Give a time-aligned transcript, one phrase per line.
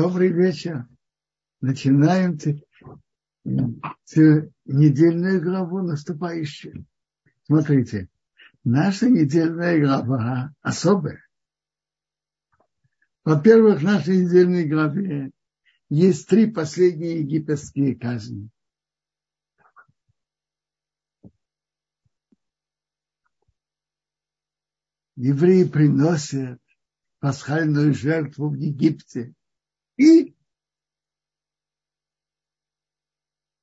[0.00, 0.86] Добрый вечер.
[1.60, 2.38] Начинаем
[4.64, 6.86] недельную главу наступающую.
[7.42, 8.08] Смотрите,
[8.62, 11.26] наша недельная глава особая.
[13.24, 15.32] Во-первых, в нашей недельной главе
[15.88, 18.50] есть три последние египетские казни.
[25.16, 26.62] Евреи приносят
[27.18, 29.34] пасхальную жертву в Египте.
[29.98, 30.34] И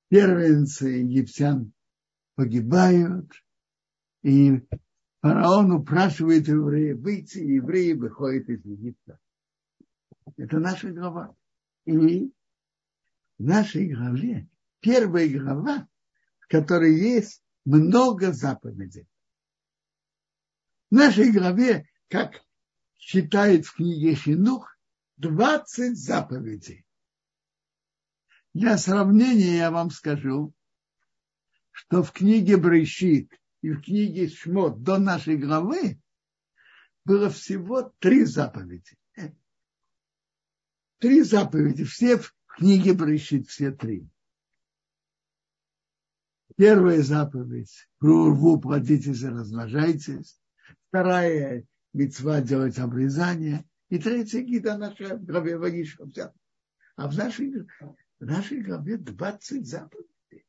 [0.09, 1.73] первенцы египтян
[2.35, 3.31] погибают,
[4.21, 4.67] и
[5.21, 9.17] фараон упрашивает евреев выйти, и евреи выходят из Египта.
[10.35, 11.35] Это наша глава.
[11.85, 12.33] И
[13.37, 14.49] в нашей главе,
[14.81, 15.87] первая глава,
[16.39, 19.07] в которой есть много заповедей.
[20.91, 22.43] В нашей главе, как
[22.97, 24.74] считает в книге Хинух,
[25.17, 26.85] 20 заповедей.
[28.53, 30.53] Для сравнения я вам скажу,
[31.71, 33.29] что в книге Брейшит
[33.61, 35.99] и в книге Шмот до нашей главы
[37.03, 38.97] было всего три заповеди.
[40.99, 44.07] Три заповеди, все в книге Брейшит, все три.
[46.57, 50.39] Первая заповедь– рву, плодитесь и размножайтесь.
[50.87, 53.65] Вторая– мецва делать обрезание.
[53.95, 56.05] И третья гида наша в главе Вагишка.
[56.97, 60.45] А в нашей, в нашей главе 20 заповедей.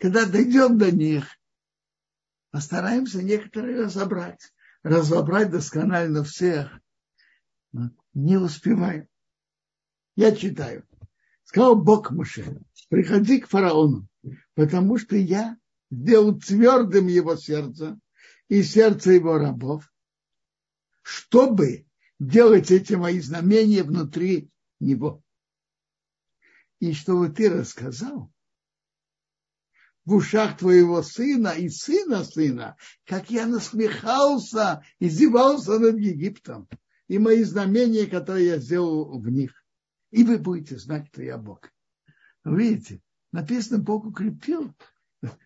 [0.00, 1.28] Когда дойдем до них,
[2.50, 4.52] постараемся некоторые разобрать.
[4.82, 6.76] Разобрать досконально всех.
[8.14, 9.06] Не успеваем.
[10.16, 10.88] Я читаю.
[11.44, 14.08] Сказал Бог Муше, приходи к фараону,
[14.54, 15.56] потому что я
[15.88, 17.96] сделал твердым его сердце
[18.48, 19.90] и сердце его рабов,
[21.02, 21.86] чтобы
[22.18, 25.22] делать эти мои знамения внутри него.
[26.80, 28.32] И чтобы ты рассказал
[30.04, 36.66] в ушах твоего сына и сына сына, как я насмехался, издевался над Египтом,
[37.08, 39.52] и мои знамения, которые я сделал в них.
[40.10, 41.70] И вы будете знать, что я Бог.
[42.44, 44.74] Видите, написано, Бог укрепил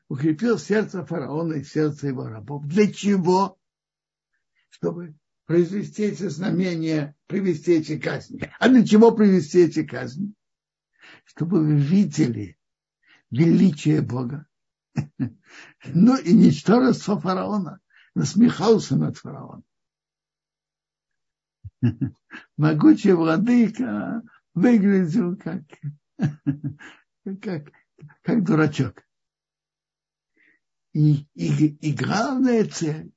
[0.09, 2.67] укрепил сердце фараона и сердце его рабов.
[2.67, 3.59] Для чего?
[4.69, 5.15] Чтобы
[5.47, 8.51] произвести эти знамения, привести эти казни.
[8.59, 10.35] А для чего привести эти казни?
[11.25, 12.59] Чтобы вы видели
[13.31, 14.47] величие Бога.
[15.85, 17.81] Ну и ничтожество фараона.
[18.15, 19.65] Насмехался над фараоном.
[22.57, 24.23] Могучий владыка
[24.55, 25.63] выглядел как,
[27.41, 27.73] как,
[28.23, 29.03] как дурачок.
[30.93, 33.13] И, и, и главная цель,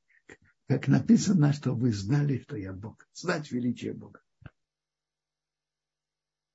[0.67, 3.07] как написано, что вы знали, что я Бог.
[3.13, 4.21] Знать величие Бога.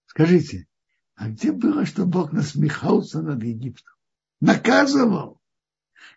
[0.07, 0.67] Скажите,
[1.15, 3.95] а где было, что Бог насмехался над Египтом?
[4.41, 5.41] Наказывал.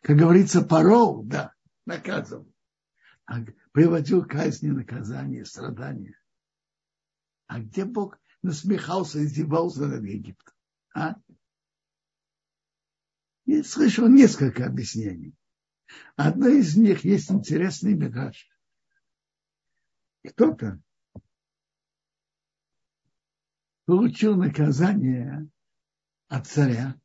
[0.01, 1.53] Как говорится, порол, да,
[1.85, 2.51] наказывал.
[3.25, 3.41] А
[3.73, 6.17] приводил казни, наказания, страдания.
[7.47, 10.53] А где Бог насмехался, издевался над Египтом?
[10.95, 11.15] А?
[13.45, 15.35] Я слышал несколько объяснений.
[16.15, 18.49] Одно из них есть интересный мигаш.
[20.25, 20.81] Кто-то
[23.85, 25.49] получил наказание
[26.29, 26.99] от царя.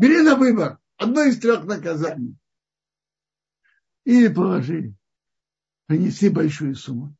[0.00, 2.36] Бери на выбор одно из трех наказаний.
[4.04, 4.94] Или положи,
[5.86, 7.14] принеси большую сумму.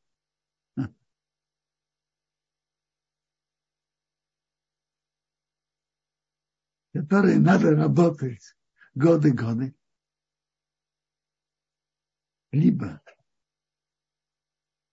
[7.06, 8.56] Которые надо работать
[8.94, 9.76] годы-годы.
[12.50, 13.00] Либо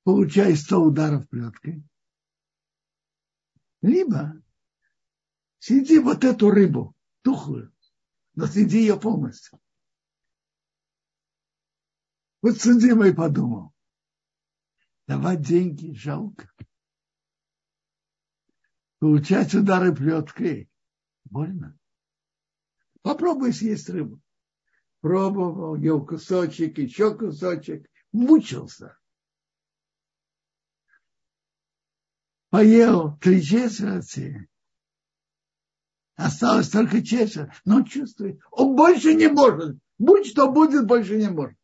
[0.03, 1.84] получай 100 ударов плеткой,
[3.81, 4.44] либо
[5.57, 7.73] сиди вот эту рыбу, тухлую,
[8.35, 9.59] но сиди ее полностью.
[12.44, 13.73] Вот судимый подумал,
[15.07, 16.52] давать деньги жалко.
[18.99, 20.70] Получать удары плеткой
[21.23, 21.78] больно.
[23.03, 24.20] Попробуй съесть рыбу.
[25.02, 28.97] Пробовал, ел кусочек, еще кусочек, мучился.
[32.50, 34.47] Поел три четверти,
[36.16, 39.78] осталось только четверть, но чувствует, он больше не может.
[39.97, 41.58] Будь что будет, больше не может.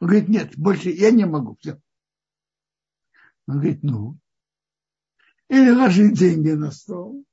[0.00, 1.56] Он говорит, нет, больше я не могу.
[1.56, 1.80] Все.
[3.46, 4.16] Он говорит, ну,
[5.48, 7.26] или ложи деньги на стол,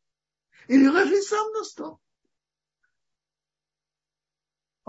[0.68, 2.02] или ложи сам на стол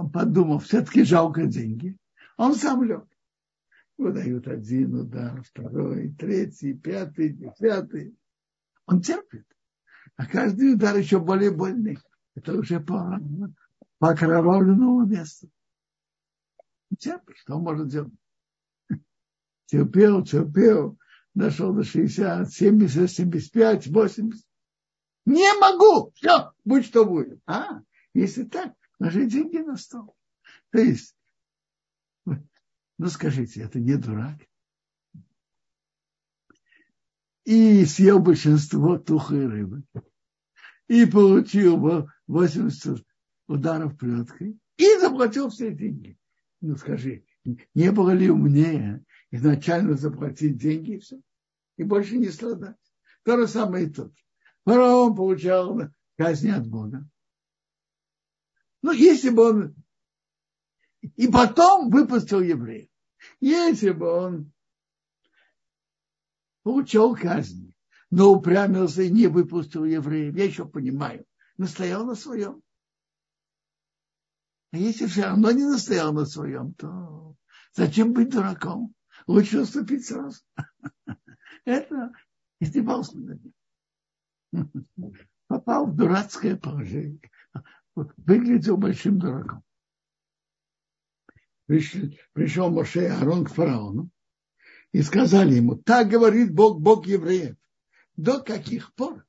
[0.00, 1.94] он подумал, все-таки жалко деньги.
[2.38, 3.04] Он сам лег.
[3.98, 8.16] выдают один удар, второй, третий, пятый, десятый.
[8.86, 9.46] Он терпит.
[10.16, 11.98] А каждый удар еще более больный.
[12.34, 13.20] Это уже по,
[13.98, 15.50] по окровавленному месту.
[16.90, 17.36] Он терпит.
[17.36, 18.14] Что он может делать?
[19.66, 20.98] Терпел, терпел.
[21.34, 24.46] Дошел до 60, 70, 75, 80.
[25.26, 26.10] Не могу.
[26.14, 27.38] Все, будь что будет.
[27.46, 27.82] А,
[28.14, 30.14] если так, ложи деньги на стол.
[30.70, 31.16] То есть
[33.00, 34.36] ну скажите, это не дурак?
[37.46, 39.84] И съел большинство тухой рыбы.
[40.86, 43.02] И получил 80
[43.48, 44.58] ударов плеткой.
[44.76, 46.18] И заплатил все деньги.
[46.60, 47.24] Ну скажи,
[47.74, 51.22] не было ли умнее изначально заплатить деньги и все?
[51.78, 52.76] И больше не страдать.
[53.22, 54.14] То же самое и тут.
[54.66, 55.80] Фараон получал
[56.18, 57.08] казни от Бога.
[58.82, 59.74] Ну, если бы он...
[61.16, 62.88] И потом выпустил евреев.
[63.40, 64.52] Если бы он
[66.62, 67.74] получил казнь,
[68.10, 71.24] но упрямился и не выпустил евреев, я еще понимаю,
[71.56, 72.62] настоял на своем.
[74.72, 77.34] А если все равно не настоял на своем, то
[77.72, 78.94] зачем быть дураком?
[79.26, 80.40] Лучше уступить сразу.
[81.64, 82.12] Это
[82.60, 83.40] издевался над.
[85.48, 87.20] Попал в дурацкое положение.
[87.94, 89.64] Выглядел большим дураком
[91.70, 94.10] пришли, пришел Моше и Аарон к фараону
[94.90, 97.54] и сказали ему, так говорит Бог, Бог евреев,
[98.16, 99.24] до каких пор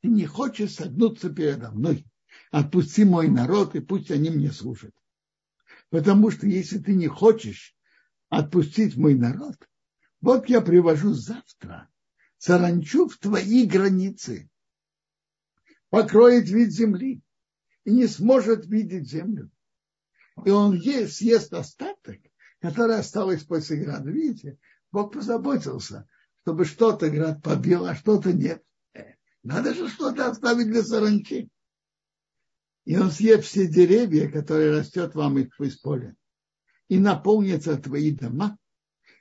[0.00, 2.06] ты не хочешь согнуться передо мной?
[2.52, 4.94] Отпусти мой народ, и пусть они мне служат.
[5.90, 7.74] Потому что если ты не хочешь
[8.28, 9.56] отпустить мой народ,
[10.20, 11.88] вот я привожу завтра
[12.38, 14.48] саранчу в твои границы,
[15.90, 17.22] покроет вид земли
[17.86, 19.50] и не сможет видеть землю
[20.44, 22.18] и он ест, съест остаток,
[22.60, 24.10] который осталось после града.
[24.10, 24.58] Видите,
[24.92, 26.06] Бог позаботился,
[26.42, 28.62] чтобы что-то град побил, а что-то нет.
[28.94, 31.48] Э, надо же что-то оставить для саранчи.
[32.84, 36.14] И он съест все деревья, которые растет вам из поля.
[36.88, 38.58] И наполнятся твои дома,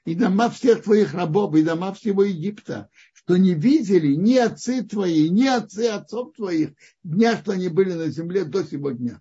[0.04, 2.90] и дома всех твоих рабов, и дома всего Египта,
[3.26, 8.10] что не видели ни отцы твои, ни отцы отцов твоих дня, что они были на
[8.10, 9.20] земле до сего дня.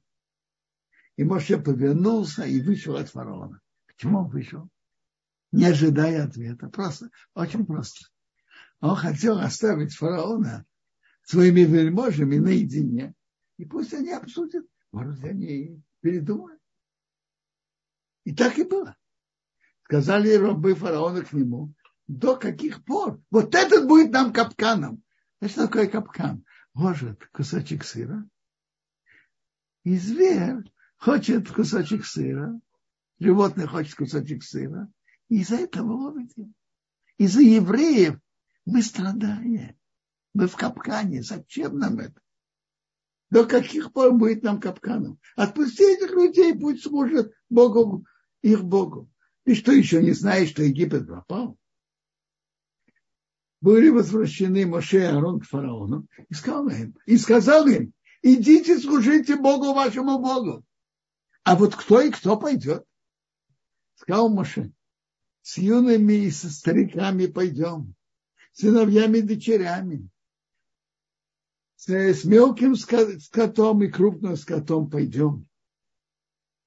[1.17, 3.63] И Моше повернулся и вышел от фараона.
[3.87, 4.69] Почему он вышел?
[5.53, 6.69] Не ожидая ответа.
[6.69, 8.07] Просто, очень просто.
[8.81, 10.67] Он хотел оставить фараона
[11.23, 13.15] своими вельможами наедине.
[13.57, 14.67] И пусть они обсудят.
[14.93, 16.61] Может, они передумают.
[18.25, 18.97] И так и было.
[19.85, 21.73] Сказали рабы фараона к нему,
[22.07, 23.21] до каких пор?
[23.31, 25.03] Вот этот будет нам капканом.
[25.43, 26.45] Что такое капкан?
[26.73, 28.27] Может, кусочек сыра.
[29.85, 32.59] И зверь хочет кусочек сыра,
[33.19, 34.91] животное хочет кусочек сыра,
[35.29, 36.51] и из-за этого ловит его.
[37.19, 38.19] Из-за евреев
[38.65, 39.77] мы страдаем.
[40.33, 41.23] Мы в капкане.
[41.23, 42.21] Зачем нам это?
[43.31, 45.19] До каких пор будет нам капканом?
[45.37, 48.05] Отпусти этих людей, пусть служат Богу,
[48.43, 49.11] их Богу.
[49.45, 51.59] И что еще, не знаешь, что Египет пропал?
[53.65, 59.37] Были возвращены Моше и Аарон к фараону и сказал им, и сказал им, идите служите
[59.37, 60.63] Богу вашему Богу.
[61.45, 62.85] А вот кто и кто пойдет?
[63.95, 64.71] Сказал Моше,
[65.41, 67.95] с юными и со стариками пойдем,
[68.53, 70.11] сыновьями и дочерями,
[71.77, 75.49] с, с мелким скотом и крупным скотом пойдем,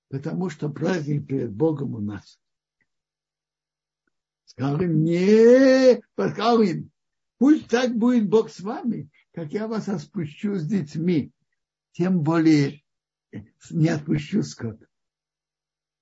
[0.10, 2.40] потому что праздник перед Богом у нас.
[4.46, 6.90] Сказал им, не, сказал им,
[7.38, 11.32] пусть так будет Бог с вами, как я вас отпущу с детьми,
[11.92, 12.84] тем более
[13.72, 14.80] не отпущу скот.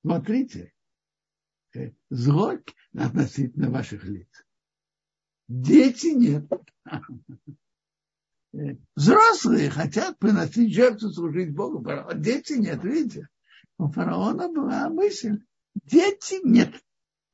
[0.02, 0.74] Смотрите,
[1.74, 2.58] э, зло
[2.94, 4.30] относительно ваших лиц.
[5.48, 6.50] Дети нет.
[8.54, 11.86] Э, взрослые хотят приносить жертву, служить Богу.
[12.16, 13.28] Дети нет, видите?
[13.78, 15.44] У фараона была мысль.
[15.84, 16.74] Дети нет.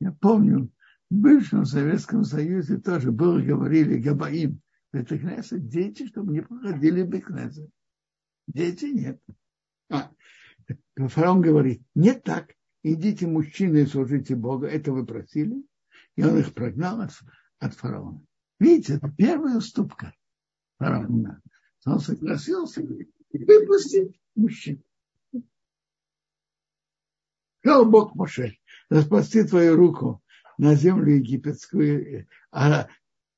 [0.00, 0.72] Я помню,
[1.10, 4.60] в бывшем Советском Союзе тоже было, говорили Габаим.
[4.92, 7.70] Это Кнессет, дети, чтобы не проходили Бекнессет.
[8.46, 9.20] Дети нет.
[9.90, 10.10] А,
[10.96, 15.62] фараон говорит, нет так, идите мужчины и служите Богу, это вы просили,
[16.16, 17.12] и он их прогнал от,
[17.58, 18.24] от фараона.
[18.58, 20.14] Видите, это первая уступка
[20.78, 21.40] фараона.
[21.84, 22.82] Он согласился
[23.32, 24.82] выпустить мужчин.
[27.60, 28.56] Сказал Бог Моше,
[28.88, 30.22] распусти твою руку
[30.58, 32.88] на землю египетскую, а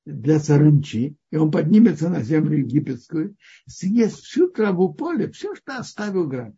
[0.05, 3.35] для саранчи, и он поднимется на землю египетскую,
[3.67, 6.55] съест всю траву поля, все, что оставил град.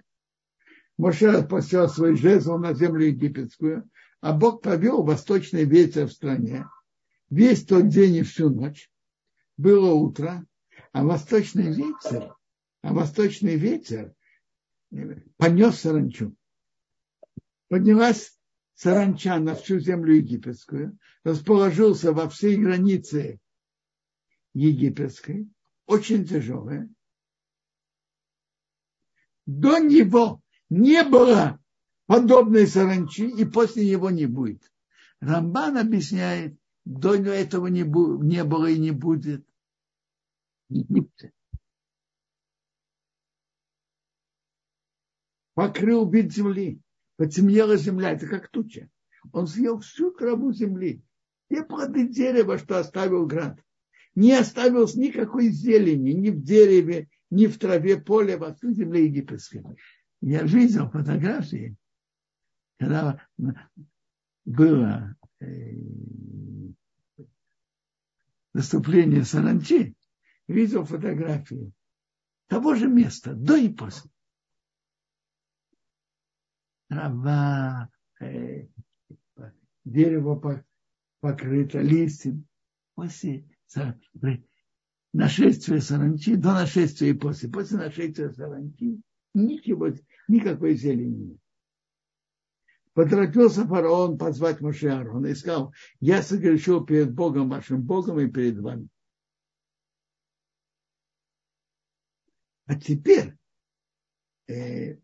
[0.98, 3.90] Моше отпустил свой жезл на землю египетскую,
[4.22, 6.68] а Бог повел восточный ветер в стране.
[7.30, 8.92] Весь тот день и всю ночь
[9.58, 10.46] было утро,
[10.92, 12.36] а восточный ветер,
[12.82, 14.14] а восточный ветер
[15.38, 16.36] понес саранчу.
[17.70, 18.38] Поднялась
[18.82, 23.40] саранча на всю землю египетскую, расположился во всей границе
[24.56, 25.48] египетской,
[25.86, 26.90] очень тяжелая.
[29.46, 31.60] До него не было
[32.08, 34.64] подобной саранчи, и после него не будет.
[35.20, 39.46] Рамбан объясняет, до этого не, бу- не было и не будет.
[45.54, 46.82] Покрыл вид земли,
[47.22, 48.90] потемнела земля, это как туча.
[49.32, 51.04] Он съел всю траву земли,
[51.46, 53.60] все плоды дерева, что оставил град.
[54.16, 59.64] Не оставил никакой зелени ни в дереве, ни в траве поля во всей земле египетской.
[60.22, 61.76] Я видел фотографии,
[62.80, 63.24] когда
[64.44, 65.46] было э,
[68.52, 69.96] наступление саранчи,
[70.48, 71.72] видел фотографии
[72.48, 74.10] того же места, до и после.
[76.92, 78.68] Трава, э,
[79.86, 80.66] дерево
[81.22, 82.46] покрыто листьем.
[82.96, 83.48] После
[85.14, 87.48] нашествия саранчи, до нашествия и после.
[87.48, 89.02] После нашествия саранчи
[89.34, 89.88] ничего,
[90.28, 91.38] никакой зелени нет.
[92.92, 98.60] Поторопился фараон позвать Моше Аарона и сказал, я согрешил перед Богом, вашим Богом и перед
[98.60, 98.90] вами.
[102.66, 103.38] А теперь
[104.50, 104.98] э,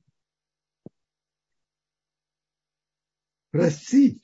[3.57, 4.21] прости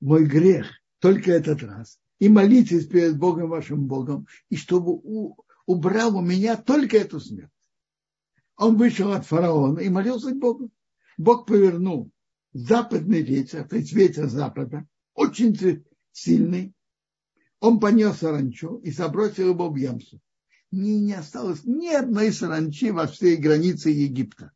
[0.00, 0.66] мой грех
[1.00, 5.36] только этот раз и молитесь перед Богом вашим Богом, и чтобы у,
[5.66, 7.50] убрал у меня только эту смерть.
[8.56, 10.70] Он вышел от фараона и молился к Богу.
[11.18, 12.10] Бог повернул
[12.54, 16.72] западный ветер, то есть ветер запада, очень сильный.
[17.60, 20.18] Он понес саранчу и забросил его в ямсу.
[20.70, 24.52] Не, не осталось ни одной саранчи во всей границе Египта.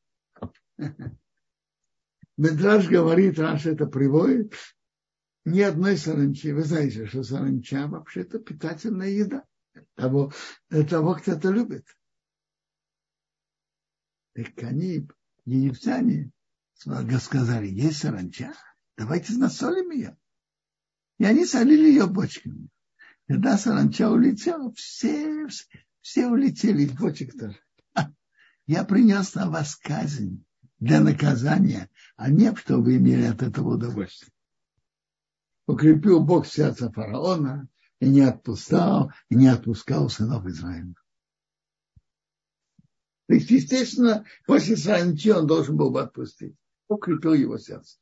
[2.40, 4.54] Медраж говорит, Раш это приводит,
[5.44, 6.52] ни одной саранчи.
[6.52, 9.44] Вы знаете, что саранча вообще-то питательная еда.
[9.94, 10.32] Того,
[10.88, 11.84] того кто это любит.
[14.32, 15.06] Так они,
[15.44, 16.30] египтяне,
[16.76, 18.54] сказали, есть саранча,
[18.96, 20.16] давайте насолим ее.
[21.18, 22.70] И они солили ее бочками.
[23.28, 25.46] Когда саранча улетела, все,
[26.00, 27.60] все улетели из бочек тоже.
[28.66, 30.42] Я принес на вас казнь
[30.80, 34.32] для наказания, а не чтобы имели от этого удовольствие
[35.70, 37.68] укрепил Бог сердце фараона
[38.00, 40.94] и не отпускал, и не отпускал сынов Израиля.
[43.26, 46.56] То есть, естественно, после саранчи он должен был бы отпустить.
[46.88, 47.98] Укрепил его сердце.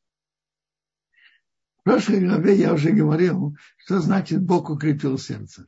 [1.81, 5.67] В прошлой главе я уже говорил, что значит Бог укрепил сердце.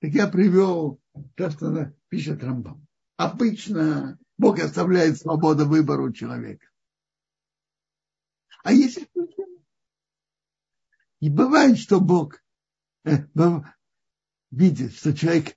[0.00, 1.00] Так я привел
[1.36, 2.86] то, что пишет Рамбам.
[3.22, 6.66] Обычно Бог оставляет свободу выбора у человека.
[8.64, 9.08] А если
[11.20, 12.42] и бывает, что Бог
[13.04, 13.18] э,
[14.50, 15.56] видит, что человек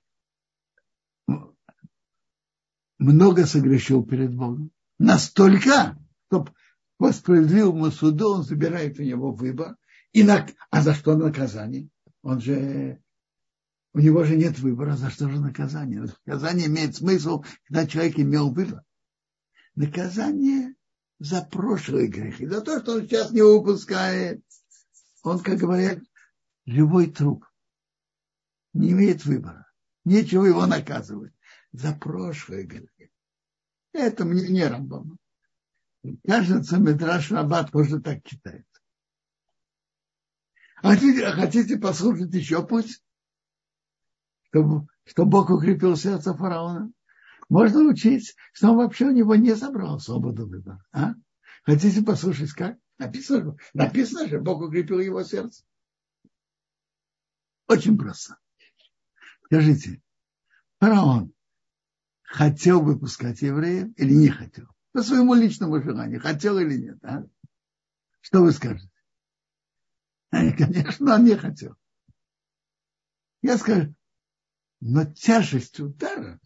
[2.98, 4.70] много согрешил перед Богом.
[5.00, 6.46] Настолько, что
[6.98, 9.76] по справедливому суду он забирает у него выбор.
[10.12, 10.46] И на...
[10.70, 11.88] А за что наказание?
[12.22, 13.02] Он же
[13.96, 16.04] у него же нет выбора, за что же наказание?
[16.26, 18.82] Наказание имеет смысл, когда человек имел выбор.
[19.74, 20.74] Наказание
[21.18, 24.44] за прошлые грехи, за то, что он сейчас не выпускает
[25.22, 25.98] он, как говорят,
[26.66, 27.46] живой труп.
[28.74, 29.66] Не имеет выбора.
[30.04, 31.32] Нечего его наказывать.
[31.72, 33.10] За прошлое грехи.
[33.94, 35.18] Это мне не Рамбам.
[36.22, 38.66] Кажется, Медраш Рабат тоже так читает.
[40.82, 43.00] А хотите, а хотите послушать еще путь?
[44.56, 46.90] Чтобы, чтобы Бог укрепил сердце фараона?
[47.50, 50.82] Можно учить, что он вообще у него не забрал свободу выбора.
[50.92, 51.12] А?
[51.64, 52.78] Хотите послушать как?
[52.96, 55.62] Написано, написано же, Бог укрепил его сердце.
[57.68, 58.38] Очень просто.
[59.44, 60.00] Скажите,
[60.78, 61.34] фараон
[62.22, 64.68] хотел выпускать евреев или не хотел?
[64.92, 66.98] По своему личному желанию, хотел или нет?
[67.04, 67.24] А?
[68.22, 68.90] Что вы скажете?
[70.30, 71.76] Конечно, он не хотел.
[73.42, 73.94] Я скажу,
[74.88, 76.40] но тяжесть удара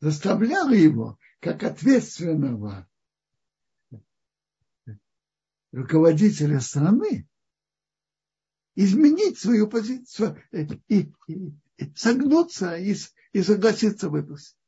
[0.00, 2.88] заставляла его, как ответственного
[5.70, 7.28] руководителя страны
[8.74, 11.12] изменить свою позицию и, и,
[11.76, 12.96] и согнуться и,
[13.32, 14.58] и согласиться выпустить.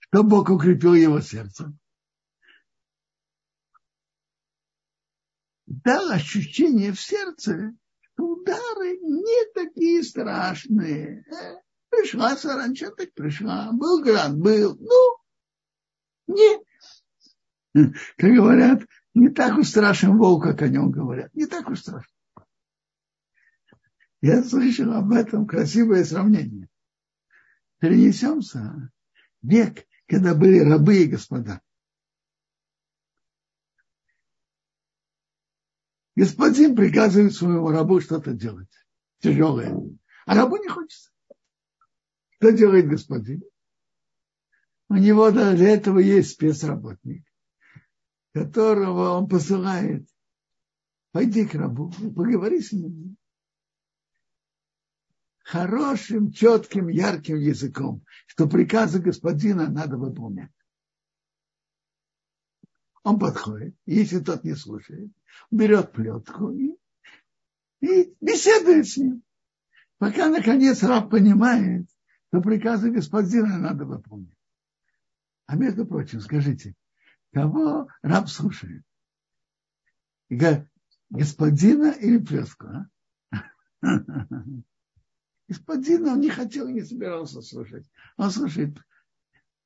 [0.00, 1.72] что Бог укрепил его сердце.
[5.66, 7.76] Дал ощущение в сердце,
[8.40, 11.24] удары не такие страшные.
[11.90, 13.70] Пришла саранча, так пришла.
[13.72, 14.76] Был град, был.
[14.78, 15.16] Ну,
[16.26, 16.58] не.
[18.16, 18.82] Как говорят,
[19.14, 21.34] не так уж страшен волк, как о нем говорят.
[21.34, 22.12] Не так уж страшно.
[24.20, 26.68] Я слышал об этом красивое сравнение.
[27.78, 28.90] Перенесемся
[29.42, 31.60] век, когда были рабы и господа.
[36.18, 38.68] Господин приказывает своему рабу что-то делать.
[39.20, 39.72] Тяжелое.
[40.26, 41.12] А рабу не хочется.
[42.30, 43.44] Что делает господин?
[44.88, 47.24] У него для этого есть спецработник,
[48.34, 50.08] которого он посылает.
[51.12, 53.16] Пойди к рабу, поговори с ним
[55.44, 60.50] хорошим, четким, ярким языком, что приказы господина надо выполнять.
[63.02, 65.10] Он подходит, если тот не слушает,
[65.50, 66.76] берет плетку и,
[67.80, 69.22] и беседует с ним.
[69.98, 71.88] Пока, наконец, раб понимает,
[72.28, 74.36] что приказы господина надо выполнять.
[75.46, 76.74] А между прочим, скажите,
[77.32, 78.84] кого раб слушает?
[81.10, 82.66] Господина или плетку?
[82.66, 82.86] А?
[85.48, 87.90] Господин он не хотел и не собирался слушать.
[88.18, 88.76] Он слушает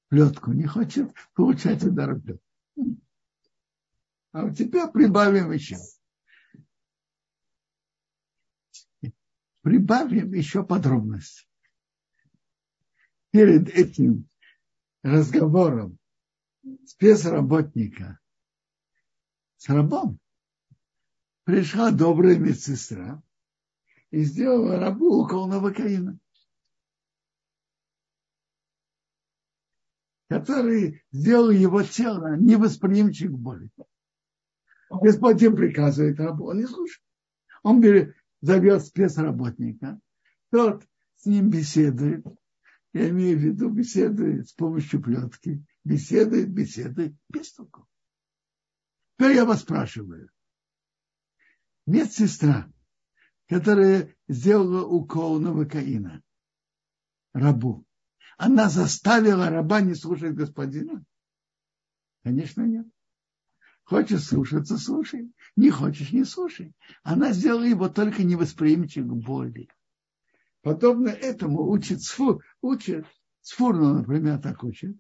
[0.09, 2.45] плетку, не хочет получать удар в плетку.
[4.33, 5.77] А вот теперь прибавим еще.
[9.61, 11.47] Прибавим еще подробности.
[13.31, 14.29] Перед этим
[15.03, 15.99] разговором
[16.87, 18.19] спецработника
[19.57, 20.19] с рабом
[21.45, 23.23] пришла добрая медсестра
[24.11, 26.19] и сделала рабу укол новокаина,
[30.29, 33.71] который сделал его тело невосприимчив к боли.
[35.01, 37.03] Господин приказывает рабу, он не слушает.
[37.63, 39.99] Он берет, зовет спецработника,
[40.51, 42.27] тот с ним беседует,
[42.93, 47.87] я имею в виду, беседует с помощью плетки, беседует, беседует, без толку.
[49.17, 50.29] Теперь я вас спрашиваю.
[51.87, 52.71] Медсестра,
[53.49, 56.23] которая сделала укол новокаина
[57.33, 57.87] рабу,
[58.37, 61.03] она заставила раба не слушать господина?
[62.25, 62.87] Конечно, нет.
[63.85, 65.31] Хочешь слушаться, слушай.
[65.57, 66.73] Не хочешь, не слушай.
[67.03, 69.69] Она сделала его только невосприимчив к боли.
[70.63, 73.05] Подобно этому учит Сфур, учит,
[73.41, 74.97] Сфурну, например, так учит,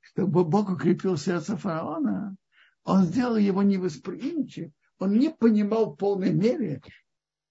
[0.00, 2.36] чтобы Бог укрепил сердце фараона,
[2.84, 6.80] он сделал его невосприимчив, он не понимал в полной мере,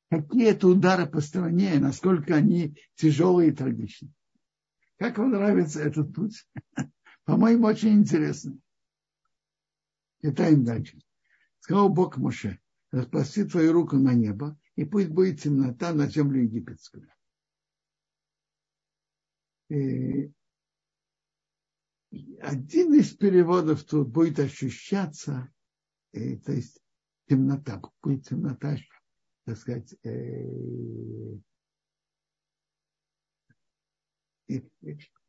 [0.10, 4.13] какие это удары по стране, насколько они тяжелые и трагичные.
[4.97, 6.47] Как вам нравится этот путь?
[7.26, 8.58] По-моему, очень интересно.
[10.24, 11.02] Читаем дальше.
[11.60, 12.60] Сказал Бог Моше,
[12.92, 17.12] распрости твою руку на небо, и пусть будет темнота на землю египетскую.
[19.70, 20.32] И
[22.40, 25.52] один из переводов тут будет ощущаться,
[26.14, 26.80] и, то есть
[27.28, 28.78] темнота, будет темнота
[29.46, 31.38] так сказать, э,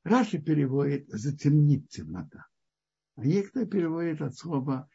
[0.04, 2.46] Раши переводит «затемнить темнота».
[3.16, 4.88] А некоторые переводят от слова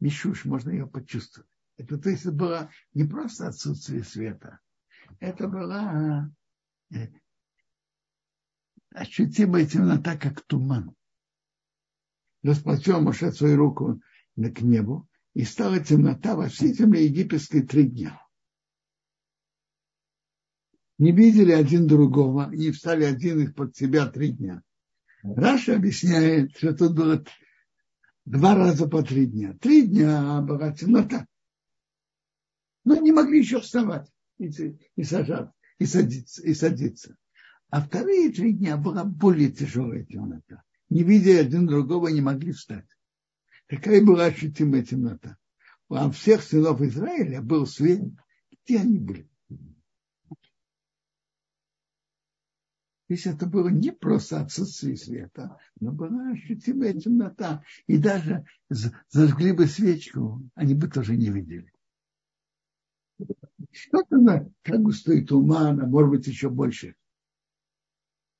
[0.00, 1.48] «мишуш», можно ее почувствовать.
[1.76, 4.60] Это то есть было не просто отсутствие света,
[5.20, 6.30] это была
[6.94, 7.08] э,
[8.90, 10.94] ощутимая темнота, как туман.
[12.42, 14.00] Расплатил Моше свою руку
[14.36, 18.22] к небу, и стала темнота во всей земле египетской три дня
[21.02, 24.62] не видели один другого, не встали один их под себя три дня.
[25.24, 27.24] Раша объясняет, что тут было
[28.24, 29.56] два раза по три дня.
[29.60, 31.26] Три дня была темнота.
[32.84, 34.50] Но не могли еще вставать и,
[34.96, 37.16] и сажаться, и садиться, и садиться.
[37.70, 40.62] А вторые три дня была более тяжелая темнота.
[40.90, 42.88] Не видя один другого, не могли встать.
[43.66, 45.38] Такая была ощутимая темнота.
[45.88, 48.02] А у всех сынов Израиля был свет.
[48.64, 49.28] Где они были?
[53.12, 57.62] Если это было не просто отсутствие света, но была ощутимая темнота.
[57.86, 61.70] И даже зажгли бы свечку, они бы тоже не видели.
[63.70, 66.96] Что-то на как густой туман, а может быть еще больше.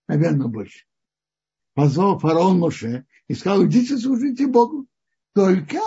[0.08, 0.86] Наверное, больше.
[1.74, 4.86] Позвал фараон Моше и сказал, идите служите Богу.
[5.34, 5.80] Только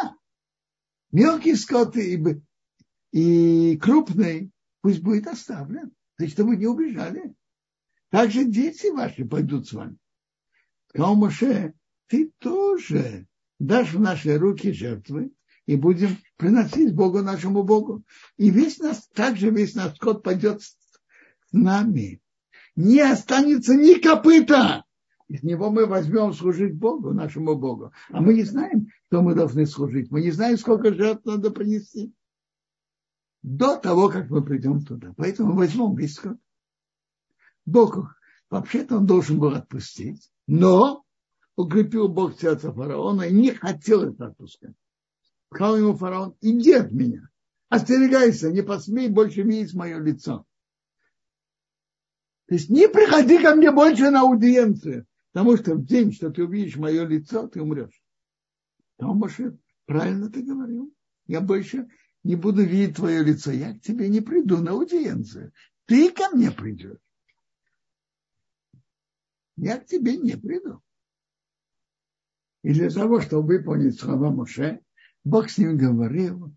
[1.12, 5.90] мелкие скоты и, и крупные пусть будет оставлен.
[6.18, 7.34] То есть, чтобы не убежали.
[8.16, 9.98] Также дети ваши пойдут с вами.
[10.88, 11.74] Сказал Моше,
[12.08, 13.28] ты тоже
[13.60, 15.34] дашь в наши руки жертвы,
[15.66, 18.06] и будем приносить Богу нашему Богу.
[18.38, 20.78] И весь нас, также весь наш скот пойдет с
[21.52, 22.22] нами.
[22.78, 24.86] Не останется ни копыта.
[25.28, 27.92] Из него мы возьмем служить Богу, нашему Богу.
[28.12, 30.10] А мы не знаем, что мы должны служить.
[30.10, 32.14] Мы не знаем, сколько жертв надо принести.
[33.44, 35.14] До того, как мы придем туда.
[35.18, 36.38] Поэтому возьмем весь скот.
[37.66, 38.16] Бог,
[38.50, 40.32] вообще-то он должен был отпустить.
[40.48, 41.04] Но
[41.56, 44.76] укрепил Бог сердце фараона и не хотел это отпускать.
[45.52, 47.30] Сказал ему фараон, иди от меня,
[47.70, 50.46] остерегайся, не посмей больше видеть мое лицо.
[52.48, 56.44] То есть не приходи ко мне больше на аудиенцию, потому что в день, что ты
[56.44, 58.02] увидишь мое лицо, ты умрешь.
[58.98, 60.94] Там Моше, правильно ты говорил,
[61.26, 61.88] я больше
[62.24, 65.54] не буду видеть твое лицо, я к тебе не приду на аудиенцию,
[65.86, 67.00] ты ко мне придешь.
[69.58, 70.82] Я к тебе не приду.
[72.64, 74.82] И для того, чтобы выполнить слова Моше,
[75.24, 76.56] Бог с ним говорил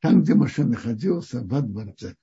[0.00, 2.16] там, где Моше находился, во дворце.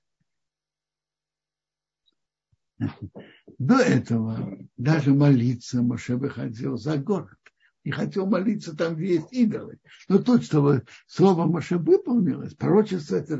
[3.58, 7.38] До этого даже молиться Моше выходил за город.
[7.82, 9.78] И хотел молиться там, где есть идолы.
[10.08, 13.36] Но тут, чтобы слово Моше выполнилось, пророчество это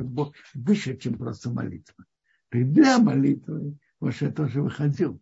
[0.54, 2.04] выше, чем просто молитва.
[2.52, 5.20] И для молитвы Моше тоже выходил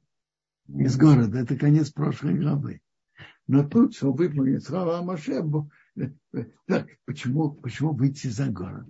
[0.68, 1.38] из города.
[1.38, 2.81] Это конец прошлой главы.
[3.46, 5.42] Но тут, чтобы выполнить слова Моше,
[6.66, 8.88] так, почему, почему выйти за город?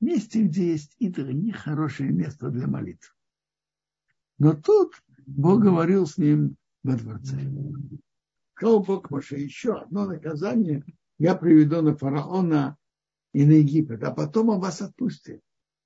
[0.00, 3.12] Месте, где есть идолы, нехорошее место для молитвы.
[4.38, 4.94] Но тут
[5.26, 7.38] Бог говорил с ним во дворце.
[8.54, 10.84] Сказал Бог Моше, еще одно наказание
[11.18, 12.78] я приведу на фараона
[13.34, 15.42] и на Египет, а потом он вас отпустит.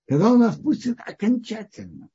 [0.07, 2.09] Когда он нас отпустит окончательно,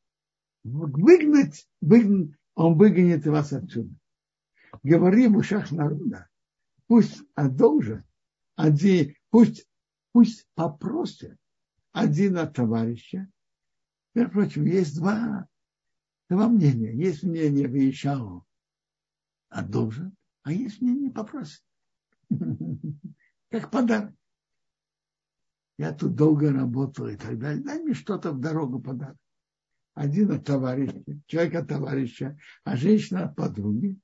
[0.63, 3.95] выгнать, выгнать он выгонит вас отсюда.
[4.84, 6.28] Говори в ушах народа,
[6.88, 8.06] пусть одолжат
[8.56, 9.65] один, пусть,
[10.12, 11.38] пусть попросят
[11.93, 13.30] один от товарища.
[14.13, 15.48] Между прочим, есть два,
[16.30, 16.93] два мнения.
[16.93, 18.45] Есть мнение Ваишау
[19.48, 21.63] одолжит, а есть мнение попросит.
[23.50, 24.13] Как подарок.
[25.78, 27.63] Я тут долго работал и так далее.
[27.63, 29.17] Дай мне что-то в дорогу подарок.
[30.00, 33.98] Один от товарища, человек от товарища, а женщина от подруги.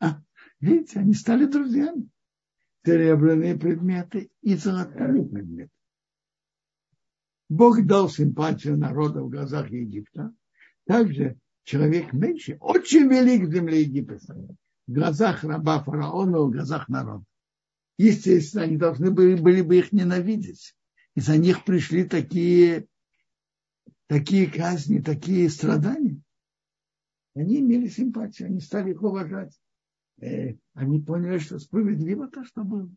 [0.00, 0.20] А,
[0.58, 2.08] видите, они стали друзьями
[2.84, 5.70] серебряные предметы и золотые предметы.
[7.48, 10.34] Бог дал симпатию народа в глазах Египта.
[10.84, 14.48] Также человек меньше, очень велик в земле египетской.
[14.88, 17.24] В глазах раба фараона, в глазах народа.
[17.98, 20.74] Естественно, они должны были, были бы их ненавидеть.
[21.14, 22.88] Из-за них пришли такие,
[24.06, 26.20] такие казни, такие страдания.
[27.34, 29.58] Они имели симпатию, они стали их уважать.
[30.20, 32.90] Э, они поняли, что справедливо то, что было.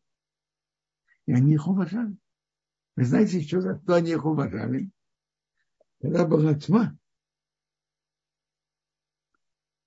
[1.25, 2.15] И они их уважали.
[2.95, 4.89] Вы знаете, что за что они их уважали?
[6.01, 6.97] Когда была тьма,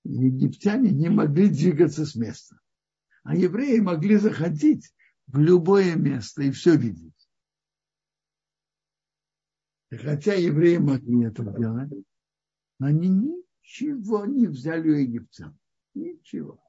[0.05, 2.59] египтяне не могли двигаться с места.
[3.25, 4.93] А евреи могли заходить
[5.27, 7.22] в любое место и все видеть.
[9.93, 11.93] И хотя евреи могли это делать,
[12.79, 15.55] но они ничего не взяли у египтян.
[15.93, 16.65] Ничего.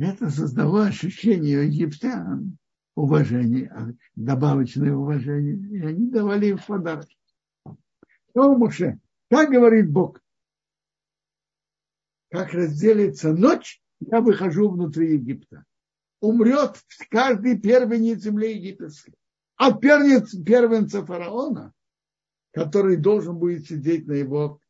[0.00, 2.58] Это создало ощущение египтян
[2.96, 5.78] уважения, добавочное уважение.
[5.78, 7.06] И они давали им подарок.
[8.30, 8.98] Что Моше?
[9.30, 10.20] Как говорит Бог?
[12.32, 15.64] Как разделится ночь, я выхожу внутри Египта.
[16.20, 19.14] Умрет каждый первенец земли египетской.
[19.58, 21.74] А первенец, первенца фараона,
[22.52, 24.60] который должен будет сидеть на его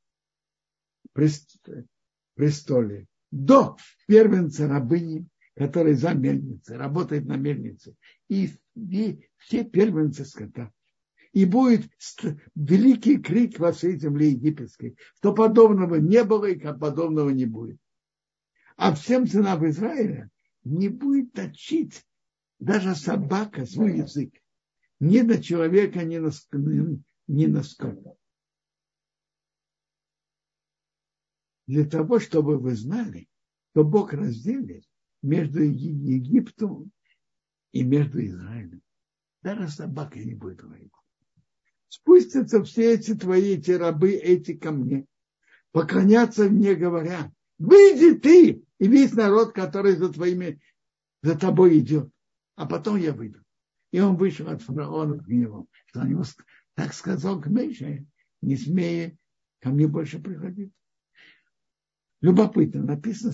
[1.13, 7.97] престоле, до первенца рабыни, который за мельницей, работает на мельнице,
[8.29, 10.73] и, и все первенцы скота.
[11.33, 11.91] И будет
[12.55, 17.79] великий крик во всей земле египетской, что подобного не было и как подобного не будет.
[18.77, 20.31] А всем сынам Израиля
[20.65, 22.07] не будет точить
[22.59, 24.33] даже собака свой язык.
[25.01, 26.31] Ни на человека, ни на,
[27.29, 28.19] ни на скота.
[31.69, 33.29] для того, чтобы вы знали,
[33.71, 34.85] что Бог разделит
[35.23, 36.91] между Египтом
[37.73, 38.83] и между Израилем.
[39.43, 40.91] Даже собака не будет говорить.
[41.89, 45.07] Спустятся все эти твои, эти рабы, эти ко мне,
[45.71, 50.61] поклоняться мне, говоря, выйди ты и весь народ, который за твоими,
[51.23, 52.11] за тобой идет.
[52.57, 53.41] А потом я выйду.
[53.91, 56.25] И он вышел от фараона гневом, что он ему
[56.75, 58.07] так сказал к Мейше,
[58.43, 59.17] не смея
[59.61, 60.73] ко мне больше приходить.
[62.21, 63.33] Любопытно, написано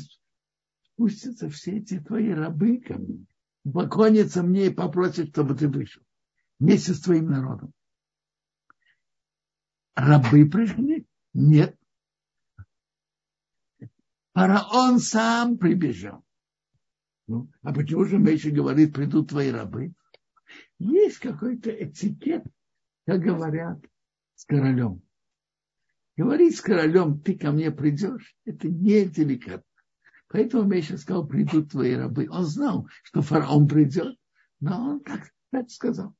[0.94, 3.26] спустятся все эти твои рабы ко мне,
[3.64, 6.02] поклонятся мне и попросят, чтобы ты вышел
[6.60, 7.72] вместе с твоим народом.
[9.96, 11.06] Рабы пришли?
[11.32, 11.76] Нет.
[14.34, 16.24] Фараон сам прибежал.
[17.26, 19.94] Ну, а почему же Мейша говорит, придут твои рабы?
[20.78, 22.44] Есть какой-то этикет,
[23.06, 23.84] как говорят,
[24.34, 25.02] с королем.
[26.16, 29.64] Говорить с королем, ты ко мне придешь, это не деликатно.
[30.28, 32.28] Поэтому Мейша сказал, придут твои рабы.
[32.30, 34.18] Он знал, что фараон придет,
[34.60, 36.14] но он так, так сказал.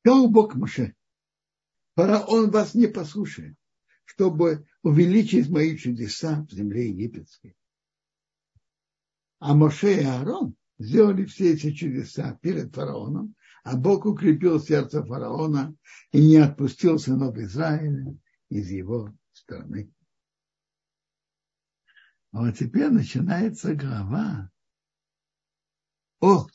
[0.00, 0.96] Сказал Бог Моше,
[1.94, 3.56] фараон вас не послушает,
[4.04, 7.54] чтобы увеличить мои чудеса в земле египетской.
[9.44, 15.74] А Моше и Аарон сделали все эти чудеса перед фараоном, а Бог укрепил сердце фараона
[16.12, 18.16] и не отпустил сынов Израиля
[18.50, 19.92] из его страны.
[22.30, 24.48] А вот теперь начинается глава
[26.20, 26.46] о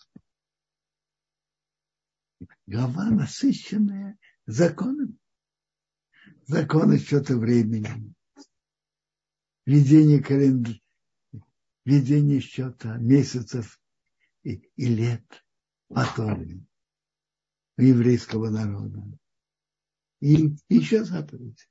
[2.67, 5.17] глава насыщенная законами.
[6.45, 8.13] Законы счета времени,
[9.65, 10.79] ведение календаря,
[11.87, 13.81] ведение счета месяцев
[14.43, 15.25] и, и лет
[15.87, 16.65] по Торе
[17.77, 19.01] у еврейского народа.
[20.19, 21.69] И еще заповедь.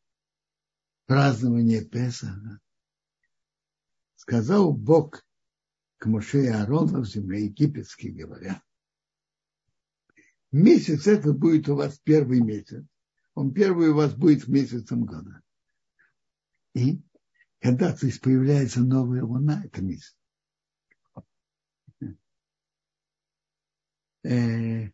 [1.04, 2.60] Празднование Песаха.
[4.14, 5.22] Сказал Бог
[5.98, 8.62] к Моше и Аарону в земле египетской, говоря,
[10.50, 12.84] месяц это будет у вас первый месяц.
[13.34, 15.42] Он первый у вас будет месяцем года.
[16.72, 17.02] И
[17.66, 20.16] когда то есть появляется новая луна, это месяц.
[24.22, 24.84] Э,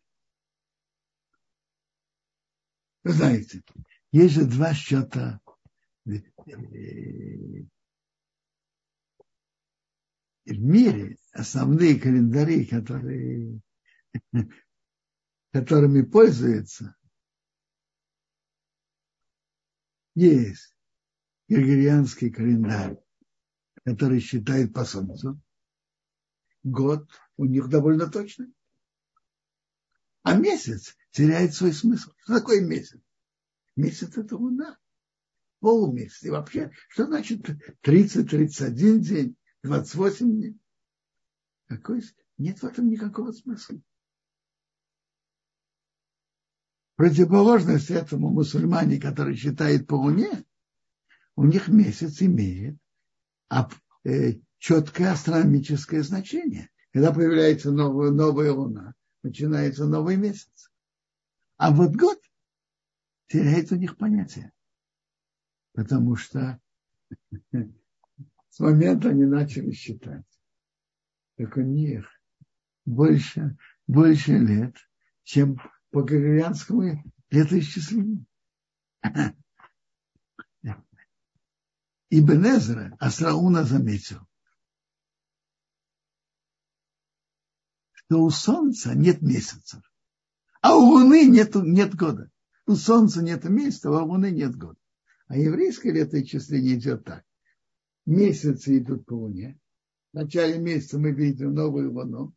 [3.04, 3.62] вы знаете,
[4.10, 5.38] есть же два счета
[6.06, 6.12] э,
[6.46, 7.66] в
[10.46, 13.60] мире, основные календари, которые,
[15.52, 16.96] которыми пользуются,
[20.14, 20.74] есть
[21.52, 22.98] григорианский календарь,
[23.84, 25.40] который считает по солнцу.
[26.62, 28.54] Год у них довольно точный.
[30.22, 32.12] А месяц теряет свой смысл.
[32.18, 33.00] Что такое месяц?
[33.76, 34.78] Месяц это луна.
[35.60, 36.22] Полумесяц.
[36.22, 37.46] И вообще, что значит
[37.82, 40.58] 30-31 день, 28 дней?
[41.66, 42.02] Какой?
[42.38, 43.78] Нет в этом никакого смысла.
[46.96, 50.44] Противоположность этому мусульмане, который считает по луне,
[51.36, 52.76] у них месяц имеет
[54.04, 56.70] э, четкое астрономическое значение.
[56.92, 60.70] Когда появляется новая, новая луна, начинается новый месяц.
[61.56, 62.18] А вот год
[63.28, 64.52] теряет у них понятие.
[65.72, 66.60] Потому что
[68.50, 70.26] с момента они начали считать.
[71.36, 72.06] Так у них
[72.84, 74.76] больше, больше лет,
[75.24, 75.58] чем
[75.90, 78.26] по григорианскому летоисчислению.
[82.14, 84.20] Ибн Эзра Асрауна заметил,
[87.92, 89.80] что у Солнца нет месяцев,
[90.60, 92.30] а у Луны нет, нет года.
[92.66, 94.78] У Солнца нет месяца, а у Луны нет года.
[95.28, 97.24] А еврейское летоисчисление идет так.
[98.04, 99.58] Месяцы идут по Луне.
[100.12, 102.34] В начале месяца мы видим новую Луну.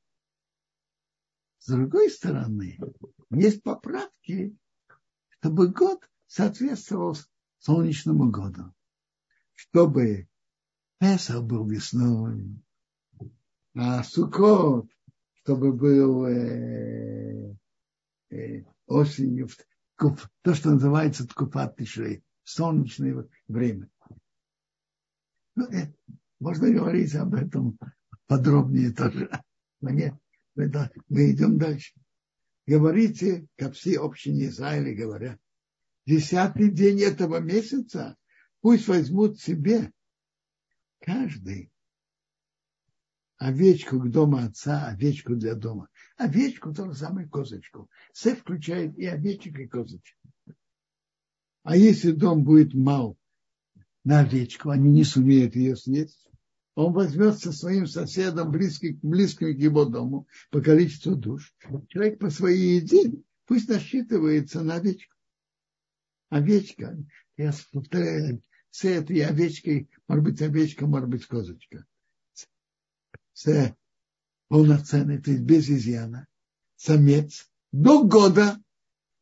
[1.59, 2.79] С другой стороны,
[3.29, 4.55] есть поправки,
[5.31, 7.17] чтобы год соответствовал
[7.59, 8.73] солнечному году
[9.55, 10.27] чтобы
[10.99, 12.61] Песах был весной,
[13.75, 14.87] а Сукот,
[15.43, 17.55] чтобы был э,
[18.29, 19.49] э, осенью,
[19.97, 23.89] то, что называется ткупат тишрей, солнечное время.
[25.55, 25.93] Ну, э,
[26.39, 27.77] можно говорить об этом
[28.27, 29.29] подробнее тоже.
[29.81, 30.15] Но нет,
[30.55, 30.71] мы,
[31.09, 31.93] мы идем дальше.
[32.65, 35.39] Говорите, как все общины Израиля говорят,
[36.05, 38.17] десятый день этого месяца
[38.65, 39.91] Пусть возьмут себе
[40.99, 41.71] каждый
[43.37, 45.87] овечку к дому отца, овечку для дома.
[46.17, 47.91] Овечку то же самое козочку.
[48.11, 50.17] Все включает и овечек, и козочек.
[51.61, 53.19] А если дом будет мал
[54.03, 56.27] на овечку, они не сумеют ее съесть,
[56.73, 61.53] он возьмет со своим соседом, близким, близким к его дому, по количеству душ.
[61.89, 63.13] Человек по своей еде
[63.45, 65.13] пусть насчитывается на овечку.
[66.29, 66.97] Овечка,
[67.37, 68.41] я повторяю,
[68.75, 71.85] с этой овечкой, может быть, овечка, может быть, козочка.
[73.31, 73.73] С
[74.49, 76.27] полноценной, то есть без изъяна.
[76.75, 78.61] Самец до года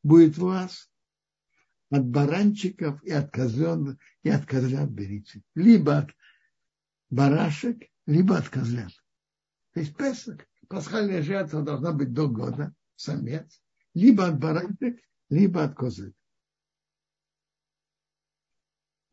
[0.02, 0.90] будет у вас.
[1.92, 5.44] от баранчиков и от козленок, и от козлят берите.
[5.54, 6.10] Либо от
[7.12, 8.92] барашек, либо от козлят.
[9.74, 13.62] То есть Песах, пасхальная жертва должна быть до года, самец,
[13.94, 16.16] либо от баранчик, либо от козы.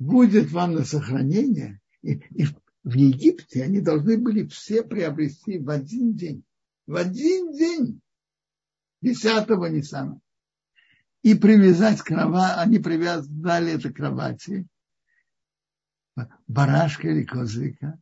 [0.01, 2.47] Будет вам на сохранение, и, и
[2.83, 6.43] в Египте они должны были все приобрести в один день.
[6.89, 8.01] В один день.
[9.01, 10.21] Десятого Ниссана
[11.23, 14.67] и привязать кровать, они привязали это к кровати,
[16.47, 17.99] барашка или козлика.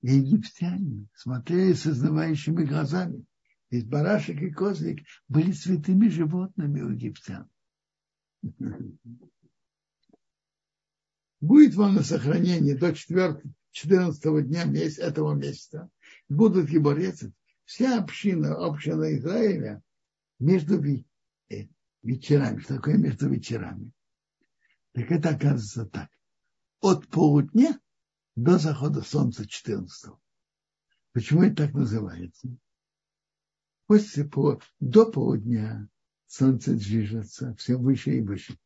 [0.00, 3.24] И египтяне смотрели сознавающими глазами.
[3.70, 7.48] Ведь барашек и козлик были святыми животными у египтян.
[11.40, 15.88] Будет вам на сохранение до 4, 14 дня месяца, этого месяца.
[16.28, 17.32] Будут его резать.
[17.64, 19.82] Вся община, община Израиля
[20.38, 20.82] между
[22.02, 22.60] вечерами.
[22.60, 23.92] Что такое между вечерами?
[24.92, 26.10] Так это оказывается так.
[26.80, 27.78] От полудня
[28.34, 30.12] до захода солнца 14
[31.12, 32.48] Почему это так называется?
[33.86, 35.88] После по, до полудня
[36.26, 38.58] солнце движется все выше и выше.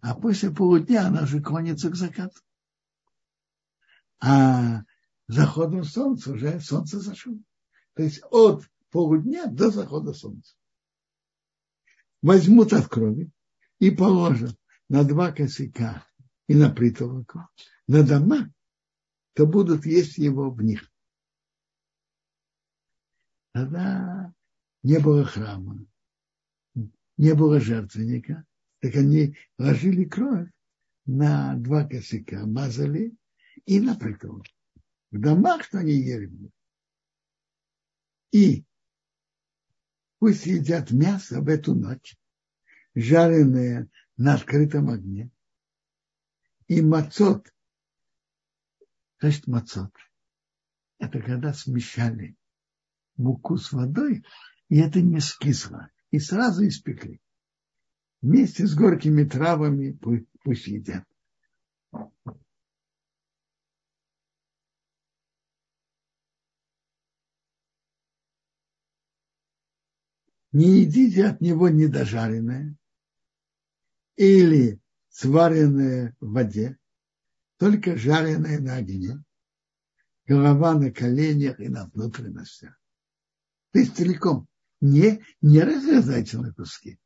[0.00, 2.40] А после полудня она же клонится к закату.
[4.20, 4.82] А
[5.26, 7.34] заходом солнца уже солнце зашло.
[7.94, 10.54] То есть от полудня до захода солнца
[12.22, 13.30] возьмут от крови
[13.78, 14.56] и положат
[14.88, 16.06] на два косяка
[16.46, 17.48] и на притолоку,
[17.86, 18.50] на дома,
[19.34, 20.90] то будут есть его в них.
[23.52, 24.32] Тогда
[24.82, 25.84] не было храма,
[27.16, 28.44] не было жертвенника,
[28.80, 30.48] так они ложили кровь
[31.06, 33.16] на два косяка, мазали
[33.66, 34.44] и на притолоку.
[35.10, 36.30] В домах, что они ели.
[38.30, 38.64] И
[40.18, 42.16] Пусть едят мясо в эту ночь,
[42.94, 45.30] жареное на открытом огне.
[46.66, 47.52] И мацот,
[49.22, 49.94] есть мацот,
[50.98, 52.36] это когда смещали
[53.16, 54.24] муку с водой,
[54.68, 57.20] и это не скисло, и сразу испекли.
[58.20, 59.98] Вместе с горькими травами
[60.42, 61.04] пусть едят.
[70.52, 72.76] не едите от него недожаренное
[74.16, 76.78] или сваренное в воде,
[77.58, 79.22] только жареное на огне,
[80.26, 82.80] голова на коленях и на внутренностях.
[83.72, 84.48] То есть целиком.
[84.80, 86.98] Не, не разрезайте на куски.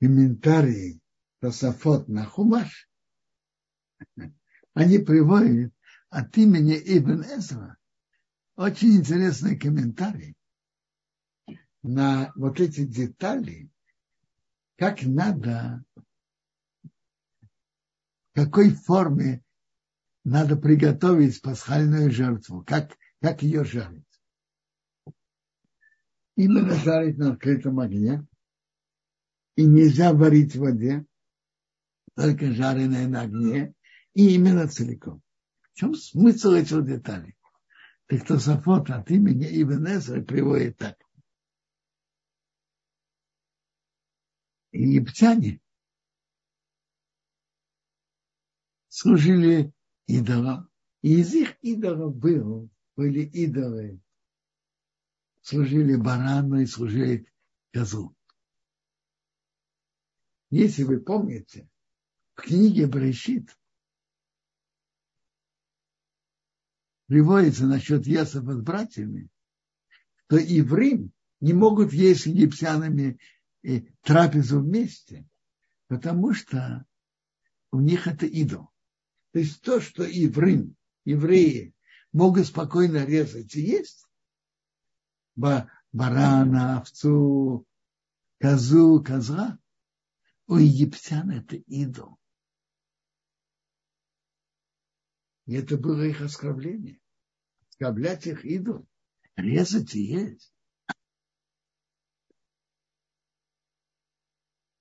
[0.00, 1.00] Комментарии
[1.40, 2.88] Тософот на Хумаш,
[4.74, 5.72] они приводят
[6.10, 7.78] от имени Ибн Эзра
[8.58, 10.34] очень интересный комментарий
[11.82, 13.70] на вот эти детали,
[14.76, 15.84] как надо,
[16.82, 19.44] в какой форме
[20.24, 24.04] надо приготовить пасхальную жертву, как, как ее жарить.
[26.34, 28.26] Именно жарить на открытом огне.
[29.58, 31.04] И нельзя варить в воде,
[32.14, 33.74] только жареное на огне,
[34.14, 35.20] и именно целиком.
[35.72, 37.36] В чем смысл этих деталей?
[38.06, 40.96] Так Тософот от имени Ибн Эзра приводит так.
[44.70, 45.60] Египтяне
[48.86, 49.72] служили
[50.06, 50.70] идолам.
[51.02, 54.00] И из их идолов был, были идолы.
[55.40, 57.28] Служили барану и служили
[57.72, 58.14] козу.
[60.50, 61.68] Если вы помните,
[62.34, 63.56] в книге Брешит
[67.06, 69.28] приводится насчет Ясова с братьями,
[70.28, 73.18] то и в Рим не могут есть с египтянами
[74.02, 75.26] трапезу вместе,
[75.88, 76.86] потому что
[77.70, 78.70] у них это идол.
[79.32, 81.74] То есть то, что и Рим евреи
[82.12, 84.06] могут спокойно резать и есть,
[85.36, 87.66] барана, овцу,
[88.40, 89.58] козу, коза,
[90.48, 92.18] у египтян это идол.
[95.46, 97.00] И это было их оскорбление.
[97.68, 98.86] Оскорблять их идол.
[99.36, 100.52] Резать и есть.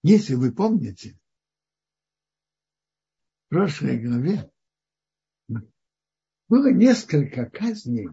[0.04, 1.20] Если вы помните,
[3.46, 4.50] в прошлой главе
[6.48, 8.08] было несколько казней,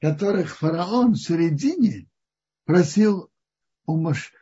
[0.00, 2.08] которых фараон в середине
[2.64, 3.32] просил
[3.86, 4.32] у Мош...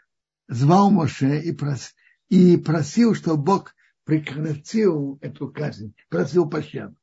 [0.49, 1.95] звал Моше и, прос...
[2.29, 3.75] и просил, чтобы Бог
[4.05, 6.97] прекратил эту казнь, просил пощаду.